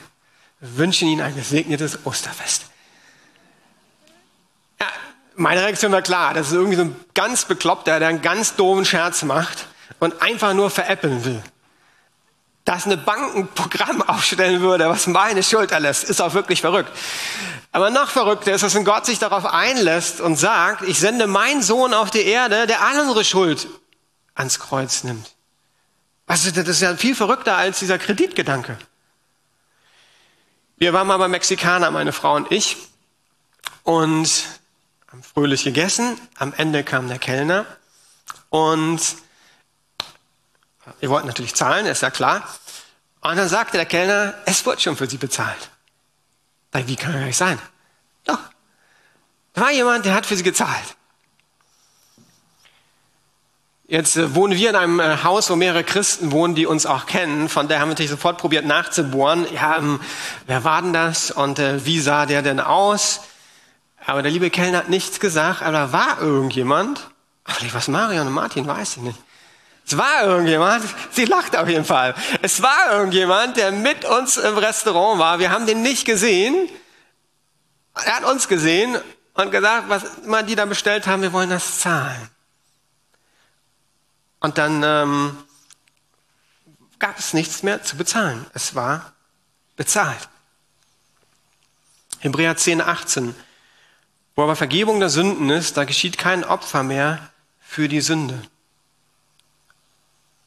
Wir 0.59 0.77
wünschen 0.77 1.07
Ihnen 1.07 1.21
ein 1.21 1.35
gesegnetes 1.35 2.05
Osterfest. 2.05 2.65
Ja, 4.79 4.85
meine 5.35 5.61
Reaktion 5.61 5.91
war 5.91 6.03
klar. 6.03 6.35
Das 6.35 6.47
ist 6.47 6.53
irgendwie 6.53 6.75
so 6.75 6.83
ein 6.83 6.95
ganz 7.15 7.45
Bekloppter, 7.45 7.97
der 7.99 8.09
einen 8.09 8.21
ganz 8.21 8.55
doofen 8.55 8.85
Scherz 8.85 9.23
macht 9.23 9.65
und 9.99 10.21
einfach 10.21 10.53
nur 10.53 10.69
veräppeln 10.69 11.25
will. 11.25 11.41
Dass 12.63 12.85
eine 12.85 12.95
Bank 12.95 13.35
ein 13.35 13.47
Programm 13.47 14.01
aufstellen 14.07 14.61
würde, 14.61 14.87
was 14.87 15.07
meine 15.07 15.41
Schuld 15.41 15.71
erlässt, 15.71 16.03
ist 16.03 16.21
auch 16.21 16.35
wirklich 16.35 16.61
verrückt. 16.61 16.91
Aber 17.71 17.89
noch 17.89 18.11
verrückter 18.11 18.53
ist, 18.53 18.63
dass 18.63 18.75
ein 18.75 18.85
Gott 18.85 19.07
sich 19.07 19.17
darauf 19.17 19.47
einlässt 19.47 20.21
und 20.21 20.35
sagt, 20.35 20.83
ich 20.83 20.99
sende 20.99 21.25
meinen 21.25 21.63
Sohn 21.63 21.95
auf 21.95 22.11
die 22.11 22.21
Erde, 22.21 22.67
der 22.67 22.83
all 22.83 22.99
unsere 22.99 23.25
Schuld 23.25 23.67
ans 24.35 24.59
Kreuz 24.59 25.03
nimmt. 25.03 25.33
Also 26.33 26.49
das 26.49 26.67
ist 26.67 26.81
ja 26.81 26.97
viel 26.97 27.13
verrückter 27.13 27.57
als 27.57 27.77
dieser 27.77 27.99
Kreditgedanke. 27.99 28.75
Wir 30.77 30.91
waren 30.91 31.05
mal 31.05 31.17
bei 31.17 31.27
Mexikaner, 31.27 31.91
meine 31.91 32.11
Frau 32.11 32.33
und 32.33 32.51
ich, 32.51 32.75
und 33.83 34.43
haben 35.11 35.21
fröhlich 35.21 35.63
gegessen. 35.63 36.19
Am 36.39 36.51
Ende 36.57 36.83
kam 36.83 37.07
der 37.07 37.19
Kellner 37.19 37.67
und 38.49 38.99
wir 41.01 41.09
wollten 41.11 41.27
natürlich 41.27 41.53
zahlen, 41.53 41.85
ist 41.85 42.01
ja 42.01 42.09
klar. 42.09 42.49
Und 43.21 43.35
dann 43.35 43.47
sagte 43.47 43.77
der 43.77 43.85
Kellner, 43.85 44.33
es 44.47 44.65
wird 44.65 44.81
schon 44.81 44.97
für 44.97 45.07
Sie 45.07 45.17
bezahlt. 45.17 45.69
Weil 46.71 46.87
wie 46.87 46.95
kann 46.95 47.23
nicht 47.25 47.37
sein? 47.37 47.59
Doch. 48.23 48.39
Da 49.53 49.61
war 49.61 49.71
jemand, 49.71 50.03
der 50.05 50.15
hat 50.15 50.25
für 50.25 50.35
Sie 50.35 50.41
gezahlt. 50.41 50.95
Jetzt 53.85 54.15
äh, 54.15 54.33
wohnen 54.33 54.57
wir 54.57 54.69
in 54.69 54.75
einem 54.75 54.99
äh, 54.99 55.17
Haus, 55.23 55.49
wo 55.49 55.55
mehrere 55.55 55.83
Christen 55.83 56.31
wohnen, 56.31 56.55
die 56.55 56.65
uns 56.65 56.85
auch 56.85 57.05
kennen. 57.05 57.49
Von 57.49 57.67
daher 57.67 57.81
haben 57.81 57.89
wir 57.89 57.93
natürlich 57.93 58.11
sofort 58.11 58.37
probiert 58.37 58.65
nachzubohren. 58.65 59.45
Ja, 59.53 59.77
ähm, 59.77 59.99
wer 60.47 60.63
war 60.63 60.81
denn 60.81 60.93
das 60.93 61.31
und 61.31 61.59
äh, 61.59 61.85
wie 61.85 61.99
sah 61.99 62.25
der 62.25 62.41
denn 62.41 62.61
aus? 62.61 63.21
Aber 64.05 64.21
der 64.21 64.31
liebe 64.31 64.49
Kellner 64.49 64.79
hat 64.79 64.89
nichts 64.89 65.19
gesagt, 65.19 65.61
aber 65.61 65.71
da 65.73 65.91
war 65.91 66.21
irgendjemand. 66.21 67.09
Aber 67.43 67.57
was 67.73 67.89
Marion 67.89 68.27
und 68.27 68.33
Martin 68.33 68.65
weiß 68.65 68.97
ich 68.97 69.03
nicht. 69.03 69.19
Es 69.85 69.97
war 69.97 70.23
irgendjemand, 70.23 70.85
sie 71.11 71.25
lacht 71.25 71.57
auf 71.57 71.67
jeden 71.67 71.83
Fall. 71.83 72.15
Es 72.41 72.61
war 72.61 72.93
irgendjemand, 72.93 73.57
der 73.57 73.73
mit 73.73 74.05
uns 74.05 74.37
im 74.37 74.57
Restaurant 74.57 75.19
war. 75.19 75.39
Wir 75.39 75.51
haben 75.51 75.65
den 75.65 75.81
nicht 75.81 76.05
gesehen. 76.05 76.69
Er 78.05 78.15
hat 78.15 78.23
uns 78.23 78.47
gesehen 78.47 78.97
und 79.33 79.51
gesagt, 79.51 79.89
was 79.89 80.03
immer 80.23 80.41
die 80.41 80.55
da 80.55 80.65
bestellt 80.65 81.05
haben, 81.05 81.21
wir 81.21 81.33
wollen 81.33 81.49
das 81.49 81.79
zahlen. 81.79 82.29
Und 84.43 84.57
dann 84.57 84.83
ähm, 84.83 85.37
gab 86.99 87.17
es 87.17 87.33
nichts 87.33 87.63
mehr 87.63 87.81
zu 87.81 87.95
bezahlen. 87.95 88.45
Es 88.53 88.75
war 88.75 89.13
bezahlt. 89.77 90.27
Hebräer 92.19 92.57
10, 92.57 92.81
18. 92.81 93.35
Wo 94.35 94.43
aber 94.43 94.57
Vergebung 94.57 94.99
der 94.99 95.07
Sünden 95.07 95.49
ist, 95.49 95.77
da 95.77 95.85
geschieht 95.85 96.17
kein 96.17 96.43
Opfer 96.43 96.83
mehr 96.83 97.31
für 97.61 97.87
die 97.87 98.01
Sünde. 98.01 98.41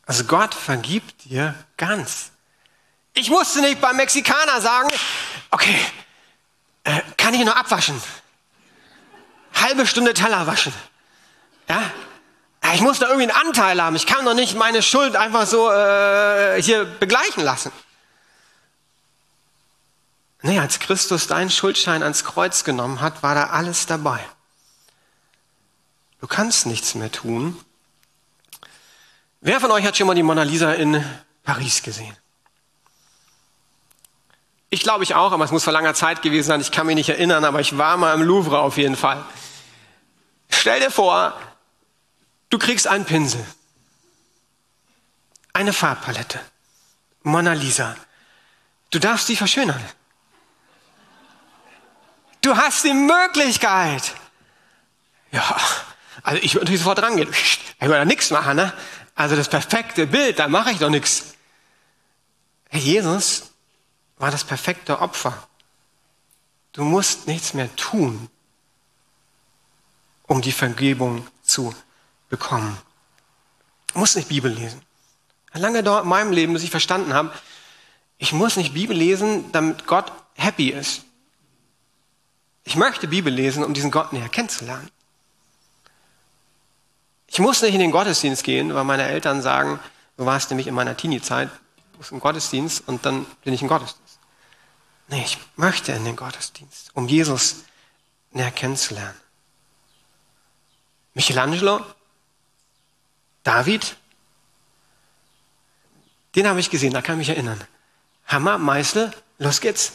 Also 0.05 0.25
Gott 0.25 0.55
vergibt 0.55 1.25
dir 1.25 1.55
ganz. 1.79 2.33
Ich 3.15 3.31
musste 3.31 3.63
nicht 3.63 3.81
beim 3.81 3.97
Mexikaner 3.97 4.61
sagen, 4.61 4.91
okay, 5.51 5.81
äh, 6.85 7.01
kann 7.17 7.33
ich 7.33 7.43
nur 7.43 7.57
abwaschen? 7.57 8.01
Halbe 9.55 9.87
Stunde 9.87 10.13
Teller 10.13 10.47
waschen. 10.47 10.75
Ja? 11.67 11.91
Ich 12.77 12.83
muss 12.83 12.99
da 12.99 13.07
irgendwie 13.07 13.31
einen 13.31 13.47
Anteil 13.47 13.83
haben. 13.83 13.97
Ich 13.97 14.07
kann 14.07 14.27
doch 14.27 14.35
nicht 14.35 14.55
meine 14.55 14.83
Schuld 14.83 15.17
einfach 15.17 15.47
so 15.47 15.71
äh, 15.71 16.61
hier 16.61 16.85
begleichen 16.85 17.43
lassen. 17.43 17.73
Nee, 20.43 20.59
als 20.59 20.79
Christus 20.79 21.27
deinen 21.27 21.51
Schuldschein 21.51 22.03
ans 22.03 22.23
Kreuz 22.23 22.65
genommen 22.65 23.01
hat, 23.01 23.23
war 23.23 23.35
da 23.35 23.45
alles 23.45 23.87
dabei. 23.87 24.21
Du 26.21 26.27
kannst 26.27 26.67
nichts 26.67 26.95
mehr 26.95 27.11
tun, 27.11 27.59
Wer 29.47 29.61
von 29.61 29.71
euch 29.71 29.85
hat 29.85 29.97
schon 29.97 30.09
mal 30.09 30.15
die 30.15 30.25
Mona 30.25 30.43
Lisa 30.43 30.73
in 30.73 31.05
Paris 31.45 31.85
gesehen? 31.85 32.17
Ich 34.71 34.83
glaube 34.83 35.05
ich 35.05 35.15
auch, 35.15 35.31
aber 35.31 35.45
es 35.45 35.53
muss 35.53 35.63
vor 35.63 35.73
langer 35.73 35.95
Zeit 35.95 36.21
gewesen 36.21 36.49
sein. 36.49 36.61
Ich 36.61 36.73
kann 36.73 36.87
mich 36.87 36.97
nicht 36.97 37.11
erinnern, 37.11 37.45
aber 37.45 37.61
ich 37.61 37.79
war 37.79 37.97
mal 37.97 38.13
im 38.15 38.23
Louvre 38.23 38.59
auf 38.59 38.77
jeden 38.77 38.97
Fall. 38.97 39.25
Stell 40.49 40.81
dir 40.81 40.91
vor, 40.91 41.33
du 42.51 42.59
kriegst 42.59 42.87
einen 42.87 43.05
Pinsel, 43.05 43.45
eine 45.53 45.73
Farbpalette, 45.73 46.41
Mona 47.23 47.53
Lisa. 47.53 47.97
Du 48.91 48.99
darfst 48.99 49.27
sie 49.27 49.37
verschönern. 49.37 49.83
Du 52.41 52.57
hast 52.57 52.85
die 52.85 52.95
Möglichkeit. 52.95 54.15
Ja, 55.33 55.57
also 56.23 56.41
ich 56.43 56.55
würde 56.55 56.67
natürlich 56.67 56.81
sofort 56.81 57.03
rangehen. 57.03 57.33
Ich 57.33 57.81
würde 57.81 57.99
da 57.99 58.05
nichts 58.05 58.31
machen, 58.31 58.57
ne? 58.57 58.73
Also 59.15 59.35
das 59.35 59.49
perfekte 59.49 60.07
Bild, 60.07 60.39
da 60.39 60.47
mache 60.47 60.71
ich 60.71 60.79
doch 60.79 60.91
nichts. 60.91 61.35
Jesus 62.71 63.51
war 64.19 64.31
das 64.31 64.45
perfekte 64.45 65.01
Opfer. 65.01 65.49
Du 66.73 66.85
musst 66.85 67.27
nichts 67.27 67.55
mehr 67.55 67.75
tun, 67.77 68.29
um 70.27 70.43
die 70.43 70.53
Vergebung 70.53 71.27
zu 71.43 71.75
bekommen. 72.37 72.77
Du 73.93 73.99
musst 73.99 74.17
nicht 74.17 74.29
Bibel 74.29 74.53
lesen. 74.53 74.83
Lange 75.55 75.83
dauert 75.83 76.05
in 76.05 76.11
meinem 76.11 76.33
Leben, 76.33 76.53
bis 76.53 76.65
ich 76.65 76.71
verstanden 76.71 77.15
habe, 77.15 77.33
ich 78.19 78.33
muss 78.33 78.57
nicht 78.57 78.75
Bibel 78.75 78.97
lesen, 78.97 79.51
damit 79.53 79.87
Gott 79.87 80.13
happy 80.35 80.69
ist. 80.69 81.03
Ich 82.65 82.77
möchte 82.77 83.09
Bibel 83.09 83.33
lesen, 83.33 83.65
um 83.65 83.73
diesen 83.73 83.91
Gott 83.91 84.13
näher 84.13 84.29
kennenzulernen. 84.29 84.91
Ich 87.27 87.39
muss 87.39 87.63
nicht 87.63 87.75
in 87.75 87.81
den 87.81 87.91
Gottesdienst 87.91 88.45
gehen, 88.45 88.75
weil 88.75 88.85
meine 88.85 89.05
Eltern 89.05 89.41
sagen, 89.41 89.81
du 90.17 90.27
warst 90.27 90.51
nämlich 90.51 90.67
in 90.67 90.75
meiner 90.75 90.97
Teenie-Zeit, 90.97 91.49
du 91.93 91.99
musst 91.99 92.13
im 92.13 92.21
Gottesdienst 92.21 92.87
und 92.87 93.07
dann 93.07 93.25
bin 93.45 93.55
ich 93.55 93.63
im 93.63 93.69
Gottesdienst. 93.69 94.19
Nee, 95.09 95.23
ich 95.25 95.39
möchte 95.57 95.93
in 95.93 96.05
den 96.05 96.17
Gottesdienst, 96.17 96.91
um 96.95 97.09
Jesus 97.09 97.65
näher 98.31 98.51
kennenzulernen. 98.51 99.19
Michelangelo, 101.15 101.81
David, 103.47 103.95
den 106.35 106.49
habe 106.49 106.59
ich 106.59 106.69
gesehen, 106.69 106.93
da 106.93 107.01
kann 107.01 107.15
ich 107.15 107.29
mich 107.29 107.37
erinnern. 107.37 107.61
Hammer, 108.27 108.59
Meißel, 108.59 109.13
los 109.39 109.61
geht's. 109.61 109.93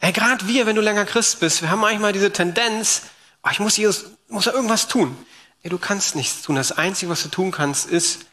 Ey, 0.00 0.12
gerade 0.12 0.48
wir, 0.48 0.66
wenn 0.66 0.74
du 0.74 0.82
länger 0.82 1.04
Christ 1.04 1.38
bist, 1.38 1.62
wir 1.62 1.70
haben 1.70 1.78
manchmal 1.78 2.12
diese 2.12 2.32
Tendenz, 2.32 3.02
oh, 3.44 3.50
ich 3.52 3.60
muss, 3.60 3.76
Jesus, 3.76 4.06
muss 4.26 4.46
da 4.46 4.50
irgendwas 4.50 4.88
tun. 4.88 5.16
Nee, 5.62 5.70
du 5.70 5.78
kannst 5.78 6.16
nichts 6.16 6.42
tun. 6.42 6.56
Das 6.56 6.72
Einzige, 6.72 7.12
was 7.12 7.22
du 7.22 7.28
tun 7.28 7.52
kannst, 7.52 7.88
ist, 7.88 8.26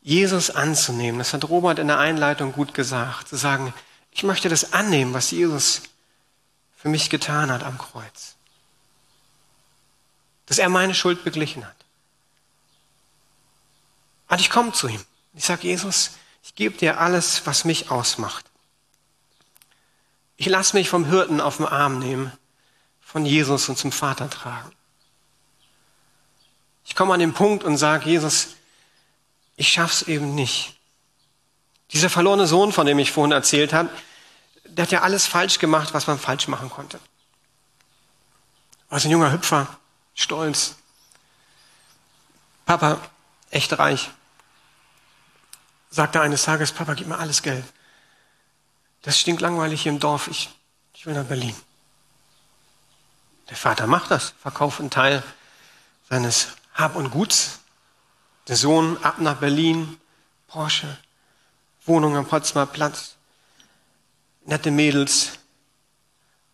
Jesus 0.00 0.48
anzunehmen. 0.48 1.18
Das 1.18 1.34
hat 1.34 1.46
Robert 1.50 1.78
in 1.78 1.88
der 1.88 1.98
Einleitung 1.98 2.52
gut 2.52 2.72
gesagt. 2.72 3.28
Zu 3.28 3.36
sagen, 3.36 3.74
ich 4.10 4.22
möchte 4.22 4.48
das 4.48 4.72
annehmen, 4.72 5.12
was 5.12 5.30
Jesus 5.32 5.82
für 6.78 6.88
mich 6.88 7.10
getan 7.10 7.52
hat 7.52 7.62
am 7.62 7.76
Kreuz. 7.76 8.36
Dass 10.46 10.56
er 10.56 10.70
meine 10.70 10.94
Schuld 10.94 11.24
beglichen 11.24 11.66
hat. 11.66 11.81
Und 14.32 14.40
ich 14.40 14.48
komme 14.48 14.72
zu 14.72 14.88
ihm. 14.88 15.04
Ich 15.34 15.44
sage, 15.44 15.68
Jesus, 15.68 16.12
ich 16.42 16.54
gebe 16.54 16.74
dir 16.78 16.98
alles, 16.98 17.44
was 17.44 17.66
mich 17.66 17.90
ausmacht. 17.90 18.46
Ich 20.38 20.46
lasse 20.46 20.74
mich 20.74 20.88
vom 20.88 21.04
Hirten 21.04 21.38
auf 21.38 21.58
den 21.58 21.66
Arm 21.66 21.98
nehmen 21.98 22.32
von 23.02 23.26
Jesus 23.26 23.68
und 23.68 23.76
zum 23.76 23.92
Vater 23.92 24.30
tragen. 24.30 24.72
Ich 26.86 26.96
komme 26.96 27.12
an 27.12 27.20
den 27.20 27.34
Punkt 27.34 27.62
und 27.62 27.76
sage, 27.76 28.08
Jesus, 28.08 28.54
ich 29.56 29.68
schaff's 29.68 30.00
eben 30.00 30.34
nicht. 30.34 30.78
Dieser 31.90 32.08
verlorene 32.08 32.46
Sohn, 32.46 32.72
von 32.72 32.86
dem 32.86 32.98
ich 32.98 33.12
vorhin 33.12 33.32
erzählt 33.32 33.74
habe, 33.74 33.90
der 34.64 34.84
hat 34.84 34.92
ja 34.92 35.02
alles 35.02 35.26
falsch 35.26 35.58
gemacht, 35.58 35.92
was 35.92 36.06
man 36.06 36.18
falsch 36.18 36.48
machen 36.48 36.70
konnte. 36.70 36.98
Also 38.88 39.08
ein 39.08 39.12
junger 39.12 39.30
Hüpfer, 39.30 39.66
stolz. 40.14 40.76
Papa, 42.64 42.98
echt 43.50 43.78
reich 43.78 44.10
sagte 45.92 46.22
eines 46.22 46.42
Tages, 46.42 46.72
Papa, 46.72 46.94
gib 46.94 47.06
mir 47.06 47.18
alles 47.18 47.42
Geld. 47.42 47.64
Das 49.02 49.18
stinkt 49.18 49.42
langweilig 49.42 49.82
hier 49.82 49.92
im 49.92 50.00
Dorf, 50.00 50.26
ich, 50.28 50.48
ich 50.94 51.06
will 51.06 51.14
nach 51.14 51.24
Berlin. 51.24 51.54
Der 53.50 53.56
Vater 53.56 53.86
macht 53.86 54.10
das, 54.10 54.34
verkauft 54.40 54.80
einen 54.80 54.90
Teil 54.90 55.22
seines 56.08 56.48
Hab 56.74 56.96
und 56.96 57.10
Guts. 57.10 57.60
Der 58.48 58.56
Sohn 58.56 58.96
ab 59.04 59.18
nach 59.18 59.36
Berlin, 59.36 60.00
Porsche, 60.48 60.98
Wohnung 61.84 62.16
am 62.16 62.26
Potsdamer 62.26 62.66
Platz, 62.66 63.16
nette 64.46 64.70
Mädels, 64.70 65.32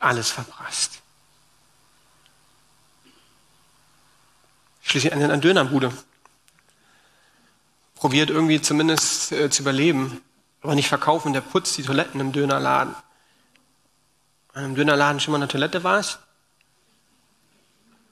alles 0.00 0.30
verprasst. 0.30 1.00
Schließlich 4.82 5.12
an 5.12 5.22
einer 5.22 5.36
Dönerbude 5.36 5.92
Probiert 7.98 8.30
irgendwie 8.30 8.62
zumindest 8.62 9.32
äh, 9.32 9.50
zu 9.50 9.62
überleben, 9.62 10.22
aber 10.62 10.76
nicht 10.76 10.88
verkaufen. 10.88 11.32
Der 11.32 11.40
putzt 11.40 11.76
die 11.76 11.82
Toiletten 11.82 12.20
im 12.20 12.30
Dönerladen. 12.30 12.94
Wenn 14.54 14.66
im 14.66 14.74
Dönerladen 14.76 15.18
schon 15.18 15.32
mal 15.32 15.38
eine 15.38 15.48
Toilette 15.48 15.82
warst? 15.82 16.20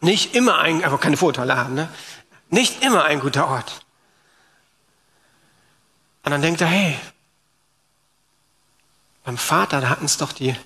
Nicht 0.01 0.35
immer 0.35 0.59
ein, 0.59 0.85
aber 0.85 0.99
keine 0.99 1.17
Vorurteile 1.17 1.57
haben, 1.57 1.75
ne? 1.75 1.89
Nicht 2.51 2.83
immer 2.83 3.05
ein 3.05 3.21
guter 3.21 3.47
Ort. 3.47 3.87
Und 6.25 6.33
dann 6.33 6.43
denkt 6.43 6.61
er, 6.61 6.67
hey, 6.67 6.99
beim 9.25 9.39
Vater, 9.39 9.81
da 9.81 9.89
hatten 9.89 10.05
es 10.05 10.17
doch 10.17 10.33
die, 10.33 10.57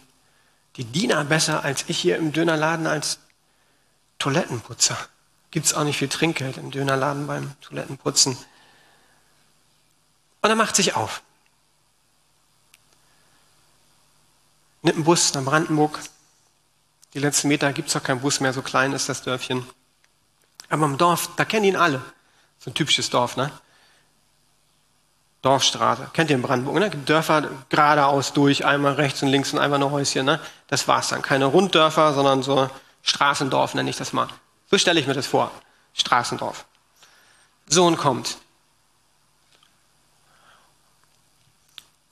die 0.77 0.85
Diener 0.85 1.25
besser 1.25 1.63
als 1.63 1.85
ich 1.89 1.99
hier 1.99 2.17
im 2.17 2.33
Dönerladen 2.33 2.87
als 2.87 3.19
Toilettenputzer. 4.19 4.97
Gibt 5.51 5.67
es 5.67 5.75
auch 5.75 5.85
nicht 5.85 5.99
viel 5.99 6.09
Trinkgeld 6.09 6.57
im 6.57 6.71
Dönerladen 6.71 7.27
beim 7.27 7.53
Toilettenputzen. 7.61 8.39
Und 10.43 10.51
er 10.51 10.57
macht 10.57 10.77
sich 10.77 10.97
auf. 10.97 11.23
Nimmt 14.83 14.97
einen 14.97 15.05
Bus 15.05 15.35
nach 15.35 15.45
Brandenburg. 15.45 15.99
Die 17.13 17.19
letzten 17.19 17.49
Meter 17.49 17.73
gibt 17.73 17.89
es 17.89 17.95
doch 17.95 18.03
keinen 18.03 18.21
Bus 18.21 18.41
mehr, 18.41 18.53
so 18.53 18.63
klein 18.63 18.93
ist 18.93 19.09
das 19.09 19.23
Dörfchen. 19.23 19.69
Aber 20.69 20.87
im 20.87 20.97
Dorf, 20.97 21.29
da 21.37 21.45
kennen 21.45 21.65
ihn 21.65 21.77
alle. 21.77 22.01
So 22.59 22.71
ein 22.71 22.75
typisches 22.75 23.11
Dorf, 23.11 23.37
ne? 23.37 23.51
Dorfstraße. 25.43 26.11
Kennt 26.13 26.31
ihr 26.31 26.37
in 26.37 26.43
Brandenburg, 26.43 26.79
ne? 26.79 26.91
Gibt 26.91 27.09
Dörfer 27.09 27.51
geradeaus 27.69 28.33
durch, 28.33 28.65
einmal 28.65 28.95
rechts 28.95 29.23
und 29.23 29.29
links 29.29 29.53
und 29.53 29.59
einmal 29.59 29.79
noch 29.79 29.91
Häuschen, 29.91 30.25
ne? 30.25 30.41
Das 30.69 30.87
war's 30.87 31.09
dann. 31.09 31.23
Keine 31.23 31.47
Runddörfer, 31.47 32.15
sondern 32.15 32.43
so 32.43 32.71
Straßendorf 33.03 33.75
nenne 33.75 33.91
ich 33.91 33.97
das 33.97 34.13
mal. 34.13 34.29
So 34.71 34.79
stelle 34.79 35.01
ich 35.01 35.07
mir 35.07 35.15
das 35.15 35.27
vor. 35.27 35.51
Straßendorf. 35.95 36.65
Sohn 37.67 37.97
kommt. 37.97 38.39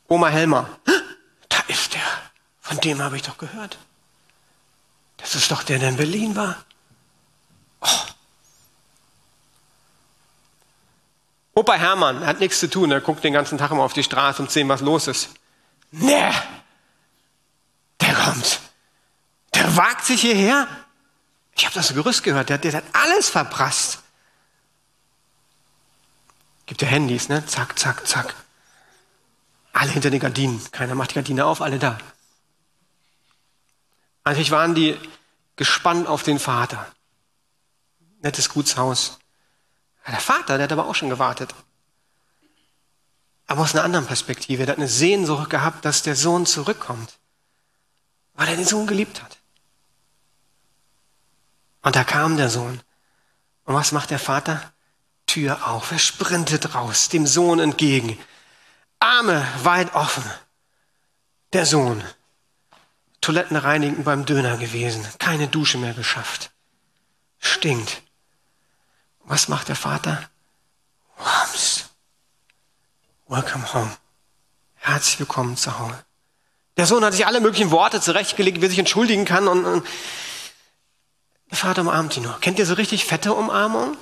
Oma 0.08 0.28
Helmer. 0.28 0.68
Da 1.48 1.60
ist 1.68 1.94
der. 1.94 2.02
Von 2.60 2.78
dem 2.78 3.00
habe 3.00 3.16
ich 3.16 3.22
doch 3.22 3.38
gehört. 3.38 3.78
Das 5.16 5.34
ist 5.34 5.50
doch 5.50 5.62
der, 5.62 5.78
der 5.78 5.88
in 5.88 5.96
Berlin 5.96 6.36
war. 6.36 6.56
Oh, 7.80 7.88
Opa 11.54 11.74
Hermann 11.74 12.24
hat 12.24 12.38
nichts 12.38 12.60
zu 12.60 12.70
tun, 12.70 12.92
er 12.92 13.00
guckt 13.00 13.24
den 13.24 13.32
ganzen 13.32 13.58
Tag 13.58 13.70
immer 13.70 13.82
auf 13.82 13.92
die 13.92 14.04
Straße, 14.04 14.46
zu 14.46 14.52
sehen, 14.52 14.68
was 14.68 14.80
los 14.80 15.08
ist. 15.08 15.30
Nee, 15.90 16.30
der 18.00 18.14
kommt. 18.14 18.60
Der 19.54 19.76
wagt 19.76 20.04
sich 20.04 20.20
hierher. 20.20 20.68
Ich 21.56 21.64
habe 21.64 21.74
das 21.74 21.92
Gerüst 21.92 22.22
gehört, 22.22 22.50
der, 22.50 22.58
der 22.58 22.74
hat 22.74 22.84
alles 22.92 23.30
verprasst. 23.30 24.00
Gibt 26.66 26.82
ja 26.82 26.88
Handys, 26.88 27.28
ne? 27.28 27.44
Zack, 27.46 27.76
zack, 27.78 28.06
zack. 28.06 28.34
Alle 29.78 29.92
hinter 29.92 30.10
den 30.10 30.18
Gardinen. 30.18 30.60
Keiner 30.72 30.96
macht 30.96 31.10
die 31.10 31.14
Gardine 31.14 31.46
auf, 31.46 31.62
alle 31.62 31.78
da. 31.78 31.98
Eigentlich 34.24 34.50
waren 34.50 34.74
die 34.74 34.98
gespannt 35.54 36.08
auf 36.08 36.24
den 36.24 36.40
Vater. 36.40 36.84
Nettes 38.20 38.48
Gutshaus. 38.48 39.20
Der 40.04 40.18
Vater, 40.18 40.56
der 40.56 40.64
hat 40.64 40.72
aber 40.72 40.88
auch 40.88 40.96
schon 40.96 41.10
gewartet. 41.10 41.54
Aber 43.46 43.60
aus 43.60 43.72
einer 43.72 43.84
anderen 43.84 44.06
Perspektive. 44.06 44.66
Der 44.66 44.72
hat 44.72 44.78
eine 44.78 44.88
Sehnsucht 44.88 45.48
gehabt, 45.48 45.84
dass 45.84 46.02
der 46.02 46.16
Sohn 46.16 46.44
zurückkommt. 46.44 47.16
Weil 48.34 48.48
er 48.48 48.56
den 48.56 48.66
Sohn 48.66 48.88
geliebt 48.88 49.22
hat. 49.22 49.38
Und 51.82 51.94
da 51.94 52.02
kam 52.02 52.36
der 52.36 52.50
Sohn. 52.50 52.80
Und 53.64 53.76
was 53.76 53.92
macht 53.92 54.10
der 54.10 54.18
Vater? 54.18 54.72
Tür 55.26 55.68
auf. 55.68 55.92
Er 55.92 56.00
sprintet 56.00 56.74
raus, 56.74 57.10
dem 57.10 57.28
Sohn 57.28 57.60
entgegen. 57.60 58.18
Arme 59.00 59.46
weit 59.62 59.94
offen. 59.94 60.24
Der 61.52 61.66
Sohn. 61.66 62.02
Toiletten 63.20 63.56
reinigen 63.56 64.04
beim 64.04 64.24
Döner 64.24 64.56
gewesen. 64.56 65.06
Keine 65.18 65.48
Dusche 65.48 65.78
mehr 65.78 65.94
geschafft. 65.94 66.50
Stinkt. 67.38 68.02
Was 69.24 69.48
macht 69.48 69.68
der 69.68 69.76
Vater? 69.76 70.28
Wams. 71.18 71.90
Welcome 73.26 73.72
home. 73.74 73.96
Herzlich 74.76 75.18
willkommen 75.18 75.56
zu 75.56 75.78
Hause. 75.78 76.04
Der 76.76 76.86
Sohn 76.86 77.04
hat 77.04 77.12
sich 77.12 77.26
alle 77.26 77.40
möglichen 77.40 77.70
Worte 77.70 78.00
zurechtgelegt, 78.00 78.60
wie 78.60 78.66
er 78.66 78.70
sich 78.70 78.78
entschuldigen 78.78 79.24
kann 79.24 79.48
und, 79.48 79.64
und 79.64 79.86
der 81.50 81.58
Vater 81.58 81.82
umarmt 81.82 82.16
ihn 82.16 82.22
nur. 82.22 82.38
Kennt 82.40 82.58
ihr 82.58 82.66
so 82.66 82.74
richtig 82.74 83.04
fette 83.04 83.34
Umarmung? 83.34 83.96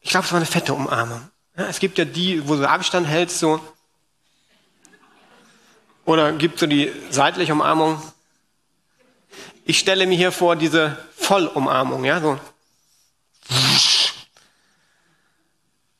Ich 0.00 0.10
glaube, 0.10 0.26
es 0.26 0.32
war 0.32 0.36
eine 0.36 0.46
fette 0.46 0.74
Umarmung. 0.74 1.30
Es 1.56 1.78
gibt 1.78 1.98
ja 1.98 2.04
die, 2.04 2.46
wo 2.48 2.56
du 2.56 2.68
Abstand 2.68 3.06
hältst, 3.06 3.38
so. 3.38 3.60
Oder 6.04 6.32
gibt 6.32 6.58
so 6.58 6.66
die 6.66 6.92
seitliche 7.10 7.52
Umarmung. 7.52 8.02
Ich 9.64 9.78
stelle 9.78 10.06
mir 10.06 10.16
hier 10.16 10.32
vor 10.32 10.56
diese 10.56 10.98
Vollumarmung, 11.16 12.04
ja, 12.04 12.20
so. 12.20 12.38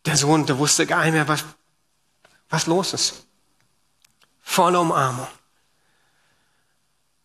Der 0.05 0.17
Sohn, 0.17 0.45
der 0.45 0.59
wusste 0.59 0.87
gar 0.87 1.05
nicht 1.05 1.15
mehr, 1.15 1.29
was, 1.29 1.45
was 2.51 2.67
los 2.67 2.93
ist. 2.93 3.27
Volle 4.43 4.79
Umarmung. 4.81 5.27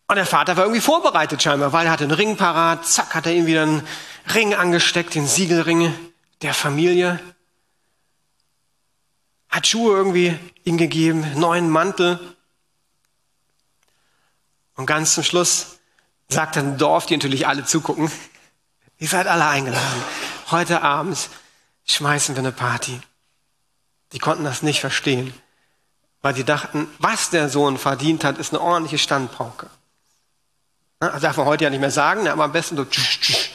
Und 0.06 0.16
der 0.16 0.26
Vater 0.26 0.56
war 0.56 0.64
irgendwie 0.64 0.80
vorbereitet 0.80 1.42
scheinbar, 1.42 1.72
weil 1.72 1.86
er 1.86 1.92
hatte 1.92 2.04
einen 2.04 2.12
Ring 2.12 2.36
parat. 2.36 2.86
Zack, 2.86 3.14
hat 3.14 3.26
er 3.26 3.32
ihm 3.32 3.46
wieder 3.46 3.62
einen 3.62 3.86
Ring 4.34 4.54
angesteckt, 4.54 5.14
den 5.14 5.26
Siegelring 5.26 5.94
der 6.42 6.54
Familie. 6.54 7.20
Hat 9.50 9.66
Schuhe 9.66 9.96
irgendwie 9.96 10.38
ihm 10.64 10.78
gegeben, 10.78 11.26
neuen 11.38 11.68
Mantel. 11.68 12.18
Und 14.76 14.86
ganz 14.86 15.14
zum 15.14 15.24
Schluss 15.24 15.78
sagt 16.28 16.56
im 16.56 16.78
Dorf, 16.78 17.06
die 17.06 17.16
natürlich 17.16 17.46
alle 17.46 17.64
zugucken, 17.64 18.10
Ihr 19.00 19.08
seid 19.08 19.26
alle 19.26 19.46
eingeladen. 19.46 20.04
Heute 20.50 20.82
Abend 20.82 21.30
schmeißen 21.86 22.36
wir 22.36 22.40
eine 22.40 22.52
Party. 22.52 23.00
Die 24.12 24.18
konnten 24.18 24.44
das 24.44 24.62
nicht 24.62 24.80
verstehen, 24.80 25.32
weil 26.20 26.34
sie 26.34 26.44
dachten, 26.44 26.86
was 26.98 27.30
der 27.30 27.48
Sohn 27.48 27.78
verdient 27.78 28.24
hat, 28.24 28.36
ist 28.36 28.52
eine 28.52 28.60
ordentliche 28.60 28.98
Standpauke. 28.98 29.70
Das 30.98 31.22
darf 31.22 31.38
man 31.38 31.46
heute 31.46 31.64
ja 31.64 31.70
nicht 31.70 31.80
mehr 31.80 31.90
sagen, 31.90 32.28
aber 32.28 32.44
am 32.44 32.52
besten 32.52 32.76
so, 32.76 32.84
tsch, 32.84 33.20
tsch, 33.20 33.50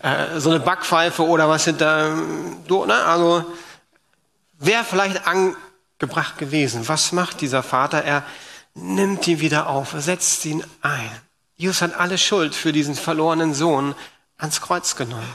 äh, 0.00 0.40
so 0.40 0.48
eine 0.48 0.60
Backpfeife 0.60 1.22
oder 1.22 1.50
was 1.50 1.66
hinter, 1.66 2.16
so, 2.66 2.86
ne? 2.86 2.94
also 2.94 3.44
wäre 4.64 4.84
vielleicht 4.84 5.26
angebracht 5.26 6.38
gewesen. 6.38 6.88
Was 6.88 7.12
macht 7.12 7.40
dieser 7.40 7.62
Vater? 7.62 8.02
Er 8.02 8.24
nimmt 8.74 9.26
ihn 9.28 9.40
wieder 9.40 9.68
auf, 9.68 9.94
setzt 9.98 10.44
ihn 10.44 10.64
ein. 10.80 11.10
Jesus 11.56 11.82
hat 11.82 11.94
alle 11.94 12.18
Schuld 12.18 12.54
für 12.54 12.72
diesen 12.72 12.94
verlorenen 12.94 13.54
Sohn 13.54 13.94
ans 14.38 14.60
Kreuz 14.60 14.96
genommen. 14.96 15.32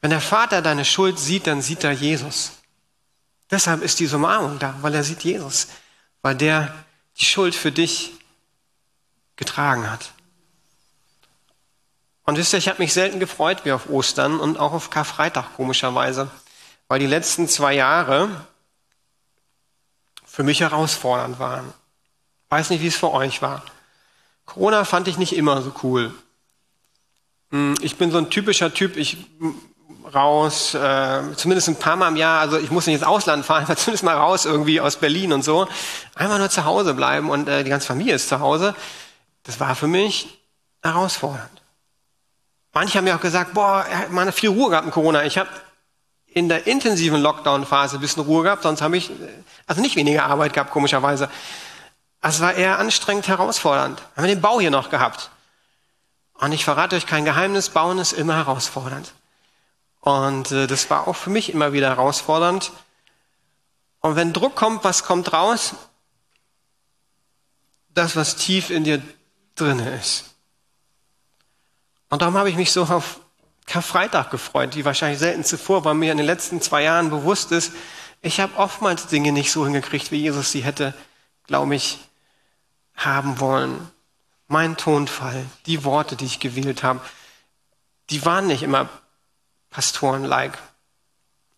Wenn 0.00 0.10
der 0.10 0.20
Vater 0.20 0.62
deine 0.62 0.84
Schuld 0.84 1.18
sieht, 1.18 1.46
dann 1.46 1.62
sieht 1.62 1.84
er 1.84 1.92
Jesus. 1.92 2.52
Deshalb 3.50 3.82
ist 3.82 3.98
diese 3.98 4.16
Umarmung 4.16 4.58
da, 4.58 4.74
weil 4.80 4.94
er 4.94 5.04
sieht 5.04 5.24
Jesus, 5.24 5.68
weil 6.22 6.36
der 6.36 6.72
die 7.18 7.24
Schuld 7.24 7.54
für 7.54 7.72
dich 7.72 8.12
getragen 9.36 9.90
hat. 9.90 10.12
Und 12.30 12.36
wisst 12.36 12.52
ihr, 12.52 12.60
ich 12.60 12.68
habe 12.68 12.80
mich 12.80 12.92
selten 12.92 13.18
gefreut 13.18 13.64
wie 13.64 13.72
auf 13.72 13.90
Ostern 13.90 14.38
und 14.38 14.56
auch 14.56 14.72
auf 14.72 14.88
Karfreitag 14.88 15.56
komischerweise, 15.56 16.30
weil 16.86 17.00
die 17.00 17.08
letzten 17.08 17.48
zwei 17.48 17.74
Jahre 17.74 18.28
für 20.24 20.44
mich 20.44 20.60
herausfordernd 20.60 21.40
waren. 21.40 21.72
Weiß 22.48 22.70
nicht, 22.70 22.82
wie 22.82 22.86
es 22.86 22.94
für 22.94 23.10
euch 23.10 23.42
war. 23.42 23.64
Corona 24.46 24.84
fand 24.84 25.08
ich 25.08 25.18
nicht 25.18 25.34
immer 25.34 25.60
so 25.60 25.72
cool. 25.82 26.14
Hm, 27.50 27.74
ich 27.80 27.96
bin 27.96 28.12
so 28.12 28.18
ein 28.18 28.30
typischer 28.30 28.72
Typ, 28.72 28.96
ich 28.96 29.16
raus, 30.14 30.74
äh, 30.74 31.34
zumindest 31.34 31.66
ein 31.66 31.80
paar 31.80 31.96
Mal 31.96 32.10
im 32.10 32.16
Jahr, 32.16 32.38
also 32.38 32.58
ich 32.58 32.70
muss 32.70 32.86
nicht 32.86 32.94
ins 32.94 33.02
Ausland 33.02 33.44
fahren, 33.44 33.64
aber 33.64 33.74
zumindest 33.74 34.04
mal 34.04 34.16
raus 34.16 34.44
irgendwie 34.44 34.80
aus 34.80 34.94
Berlin 34.94 35.32
und 35.32 35.42
so. 35.42 35.66
Einfach 36.14 36.38
nur 36.38 36.48
zu 36.48 36.64
Hause 36.64 36.94
bleiben 36.94 37.28
und 37.28 37.48
äh, 37.48 37.64
die 37.64 37.70
ganze 37.70 37.88
Familie 37.88 38.14
ist 38.14 38.28
zu 38.28 38.38
Hause. 38.38 38.76
Das 39.42 39.58
war 39.58 39.74
für 39.74 39.88
mich 39.88 40.38
herausfordernd. 40.80 41.59
Manche 42.72 42.98
haben 42.98 43.04
mir 43.04 43.16
auch 43.16 43.20
gesagt, 43.20 43.54
boah, 43.54 43.84
er 43.84 44.08
hat 44.08 44.34
viel 44.34 44.50
Ruhe 44.50 44.70
gehabt 44.70 44.86
in 44.86 44.92
Corona. 44.92 45.24
Ich 45.24 45.38
habe 45.38 45.50
in 46.26 46.48
der 46.48 46.66
intensiven 46.66 47.20
Lockdown-Phase 47.20 47.96
ein 47.96 48.00
bisschen 48.00 48.22
Ruhe 48.22 48.44
gehabt, 48.44 48.62
sonst 48.62 48.82
habe 48.82 48.96
ich 48.96 49.10
also 49.66 49.80
nicht 49.80 49.96
weniger 49.96 50.24
Arbeit 50.26 50.52
gehabt, 50.52 50.70
komischerweise. 50.70 51.28
Es 52.22 52.40
war 52.40 52.54
eher 52.54 52.78
anstrengend 52.78 53.26
herausfordernd. 53.28 54.00
Haben 54.14 54.24
wir 54.24 54.34
den 54.34 54.40
Bau 54.40 54.60
hier 54.60 54.70
noch 54.70 54.90
gehabt. 54.90 55.30
Und 56.34 56.52
ich 56.52 56.64
verrate 56.64 56.96
euch 56.96 57.06
kein 57.06 57.24
Geheimnis, 57.24 57.70
Bauen 57.70 57.98
ist 57.98 58.12
immer 58.12 58.36
herausfordernd. 58.36 59.12
Und 60.00 60.52
äh, 60.52 60.66
das 60.66 60.88
war 60.88 61.08
auch 61.08 61.16
für 61.16 61.30
mich 61.30 61.52
immer 61.52 61.72
wieder 61.72 61.88
herausfordernd. 61.88 62.72
Und 64.00 64.16
wenn 64.16 64.32
Druck 64.32 64.56
kommt, 64.56 64.84
was 64.84 65.04
kommt 65.04 65.32
raus? 65.32 65.74
Das, 67.90 68.16
was 68.16 68.36
tief 68.36 68.70
in 68.70 68.84
dir 68.84 69.02
drinne 69.56 69.90
ist. 69.96 70.29
Und 72.10 72.22
darum 72.22 72.36
habe 72.36 72.50
ich 72.50 72.56
mich 72.56 72.72
so 72.72 72.82
auf 72.82 73.20
Karfreitag 73.66 74.30
gefreut, 74.30 74.76
wie 74.76 74.84
wahrscheinlich 74.84 75.20
selten 75.20 75.44
zuvor, 75.44 75.84
weil 75.84 75.94
mir 75.94 76.10
in 76.12 76.18
den 76.18 76.26
letzten 76.26 76.60
zwei 76.60 76.82
Jahren 76.82 77.08
bewusst 77.08 77.52
ist, 77.52 77.72
ich 78.20 78.40
habe 78.40 78.56
oftmals 78.56 79.06
Dinge 79.06 79.32
nicht 79.32 79.50
so 79.50 79.64
hingekriegt, 79.64 80.10
wie 80.10 80.20
Jesus 80.20 80.52
sie 80.52 80.62
hätte, 80.62 80.92
glaube 81.46 81.74
ich, 81.74 81.98
haben 82.94 83.40
wollen. 83.40 83.90
Mein 84.46 84.76
Tonfall, 84.76 85.46
die 85.64 85.84
Worte, 85.84 86.16
die 86.16 86.26
ich 86.26 86.40
gewählt 86.40 86.82
habe, 86.82 87.00
die 88.10 88.24
waren 88.26 88.48
nicht 88.48 88.62
immer 88.62 88.88
Pastoren-like. 89.70 90.58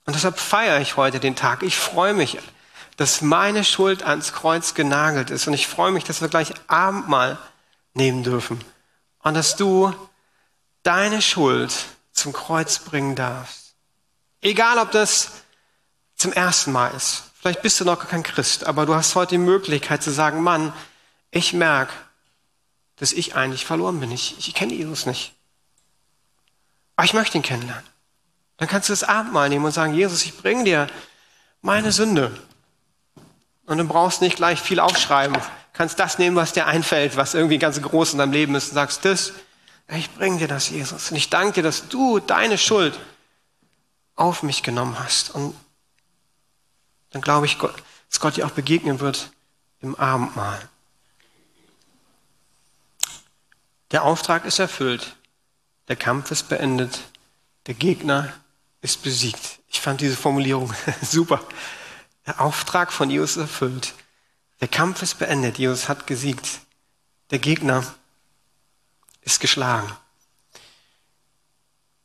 Und 0.04 0.14
deshalb 0.14 0.38
feiere 0.38 0.80
ich 0.80 0.96
heute 0.96 1.18
den 1.18 1.34
Tag. 1.34 1.62
Ich 1.62 1.76
freue 1.76 2.12
mich, 2.12 2.38
dass 2.96 3.22
meine 3.22 3.64
Schuld 3.64 4.02
ans 4.02 4.32
Kreuz 4.32 4.74
genagelt 4.74 5.30
ist. 5.30 5.46
Und 5.46 5.54
ich 5.54 5.66
freue 5.66 5.92
mich, 5.92 6.04
dass 6.04 6.20
wir 6.20 6.28
gleich 6.28 6.52
Abendmahl 6.66 7.38
nehmen 7.94 8.22
dürfen. 8.22 8.62
Und 9.22 9.34
dass 9.34 9.56
du 9.56 9.94
deine 10.82 11.22
Schuld 11.22 11.72
zum 12.12 12.32
Kreuz 12.32 12.78
bringen 12.80 13.14
darfst. 13.14 13.74
Egal, 14.40 14.78
ob 14.78 14.90
das 14.90 15.30
zum 16.16 16.32
ersten 16.32 16.72
Mal 16.72 16.88
ist. 16.88 17.24
Vielleicht 17.40 17.62
bist 17.62 17.80
du 17.80 17.84
noch 17.84 18.08
kein 18.08 18.22
Christ, 18.22 18.64
aber 18.64 18.86
du 18.86 18.94
hast 18.94 19.14
heute 19.14 19.34
die 19.34 19.38
Möglichkeit 19.38 20.02
zu 20.02 20.10
sagen, 20.10 20.42
Mann, 20.42 20.72
ich 21.30 21.52
merke, 21.52 21.92
dass 22.96 23.12
ich 23.12 23.34
eigentlich 23.34 23.66
verloren 23.66 23.98
bin. 23.98 24.12
Ich, 24.12 24.36
ich 24.38 24.54
kenne 24.54 24.74
Jesus 24.74 25.06
nicht. 25.06 25.32
Aber 26.94 27.04
ich 27.04 27.14
möchte 27.14 27.36
ihn 27.36 27.42
kennenlernen. 27.42 27.84
Dann 28.58 28.68
kannst 28.68 28.88
du 28.88 28.92
das 28.92 29.02
Abendmahl 29.02 29.48
nehmen 29.48 29.64
und 29.64 29.72
sagen, 29.72 29.94
Jesus, 29.94 30.24
ich 30.24 30.36
bringe 30.36 30.62
dir 30.62 30.86
meine 31.62 31.90
Sünde. 31.90 32.30
Und 33.66 33.78
du 33.78 33.84
brauchst 33.84 34.20
nicht 34.20 34.36
gleich 34.36 34.60
viel 34.60 34.78
aufschreiben. 34.78 35.34
Du 35.34 35.40
kannst 35.72 35.98
das 35.98 36.18
nehmen, 36.18 36.36
was 36.36 36.52
dir 36.52 36.66
einfällt, 36.66 37.16
was 37.16 37.34
irgendwie 37.34 37.58
ganz 37.58 37.82
groß 37.82 38.12
in 38.12 38.18
deinem 38.18 38.32
Leben 38.32 38.54
ist 38.54 38.68
und 38.68 38.74
sagst, 38.74 39.04
das, 39.04 39.32
ich 39.88 40.10
bringe 40.14 40.38
dir 40.38 40.48
das, 40.48 40.70
Jesus. 40.70 41.10
Und 41.10 41.16
ich 41.16 41.30
danke 41.30 41.54
dir, 41.54 41.62
dass 41.62 41.88
du 41.88 42.18
deine 42.20 42.58
Schuld 42.58 42.98
auf 44.14 44.42
mich 44.42 44.62
genommen 44.62 44.98
hast. 44.98 45.34
Und 45.34 45.54
dann 47.10 47.22
glaube 47.22 47.46
ich, 47.46 47.58
dass 47.58 48.20
Gott 48.20 48.36
dir 48.36 48.46
auch 48.46 48.52
begegnen 48.52 49.00
wird 49.00 49.30
im 49.80 49.94
Abendmahl. 49.96 50.68
Der 53.90 54.04
Auftrag 54.04 54.44
ist 54.44 54.58
erfüllt. 54.58 55.16
Der 55.88 55.96
Kampf 55.96 56.30
ist 56.30 56.48
beendet. 56.48 57.00
Der 57.66 57.74
Gegner 57.74 58.32
ist 58.80 59.02
besiegt. 59.02 59.60
Ich 59.68 59.80
fand 59.80 60.00
diese 60.00 60.16
Formulierung 60.16 60.72
super. 61.02 61.40
Der 62.26 62.40
Auftrag 62.40 62.92
von 62.92 63.10
Jesus 63.10 63.32
ist 63.32 63.42
erfüllt. 63.42 63.94
Der 64.60 64.68
Kampf 64.68 65.02
ist 65.02 65.18
beendet. 65.18 65.58
Jesus 65.58 65.88
hat 65.88 66.06
gesiegt. 66.06 66.60
Der 67.30 67.38
Gegner 67.38 67.84
ist 69.22 69.40
geschlagen. 69.40 69.90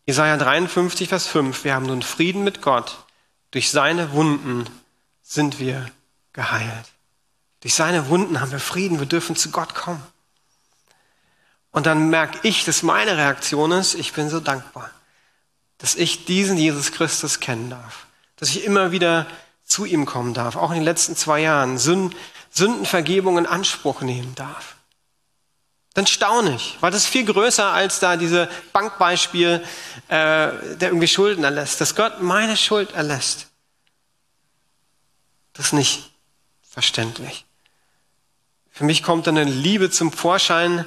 Jesaja 0.05 0.37
53, 0.37 1.09
Vers 1.09 1.27
5. 1.27 1.63
Wir 1.63 1.73
haben 1.73 1.85
nun 1.85 2.01
Frieden 2.01 2.43
mit 2.43 2.61
Gott. 2.61 2.97
Durch 3.51 3.69
seine 3.69 4.13
Wunden 4.13 4.65
sind 5.21 5.59
wir 5.59 5.85
geheilt. 6.31 6.85
Durch 7.59 7.73
seine 7.73 8.07
Wunden 8.07 8.39
haben 8.39 8.51
wir 8.51 8.59
Frieden. 8.59 8.99
Wir 8.99 9.05
dürfen 9.05 9.35
zu 9.35 9.51
Gott 9.51 9.75
kommen. 9.75 10.01
Und 11.71 11.85
dann 11.85 12.09
merke 12.09 12.39
ich, 12.47 12.63
dass 12.63 12.83
meine 12.83 13.17
Reaktion 13.17 13.71
ist, 13.71 13.95
ich 13.95 14.13
bin 14.13 14.29
so 14.29 14.39
dankbar, 14.39 14.89
dass 15.77 15.95
ich 15.95 16.25
diesen 16.25 16.57
Jesus 16.57 16.91
Christus 16.93 17.39
kennen 17.39 17.69
darf. 17.69 18.07
Dass 18.37 18.49
ich 18.49 18.63
immer 18.63 18.91
wieder 18.91 19.27
zu 19.65 19.83
ihm 19.83 20.05
kommen 20.05 20.33
darf, 20.33 20.55
auch 20.55 20.69
in 20.69 20.77
den 20.77 20.85
letzten 20.85 21.17
zwei 21.17 21.41
Jahren, 21.41 21.77
Sündenvergebung 21.77 23.37
in 23.37 23.45
Anspruch 23.45 24.01
nehmen 24.01 24.33
darf. 24.35 24.76
Dann 25.97 26.05
staune 26.05 26.53
ich, 26.53 26.77
weil 26.79 26.91
das 26.91 27.05
ist 27.05 27.09
viel 27.09 27.25
größer 27.25 27.73
als 27.73 27.99
da 27.99 28.17
diese 28.17 28.47
Bankbeispiel, 28.71 29.63
äh, 30.09 30.11
der 30.11 30.89
irgendwie 30.89 31.07
Schulden 31.07 31.43
erlässt, 31.43 31.81
dass 31.81 31.95
Gott 31.95 32.21
meine 32.21 32.55
Schuld 32.55 32.91
erlässt. 32.91 33.47
Das 35.53 35.65
ist 35.65 35.73
nicht 35.73 36.11
verständlich. 36.61 37.45
Für 38.69 38.83
mich 38.83 39.01
kommt 39.01 39.25
dann 39.25 39.39
eine 39.39 39.49
Liebe 39.49 39.89
zum 39.89 40.11
Vorschein, 40.11 40.85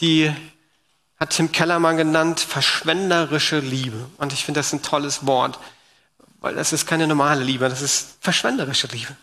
die 0.00 0.34
hat 1.20 1.30
Tim 1.30 1.52
Keller 1.52 1.78
mal 1.78 1.94
genannt, 1.94 2.40
verschwenderische 2.40 3.60
Liebe. 3.60 4.10
Und 4.16 4.32
ich 4.32 4.44
finde 4.44 4.58
das 4.58 4.72
ein 4.72 4.82
tolles 4.82 5.26
Wort. 5.26 5.60
Weil 6.40 6.56
das 6.56 6.72
ist 6.72 6.88
keine 6.88 7.06
normale 7.06 7.44
Liebe, 7.44 7.68
das 7.68 7.82
ist 7.82 8.16
verschwenderische 8.20 8.88
Liebe. 8.88 9.16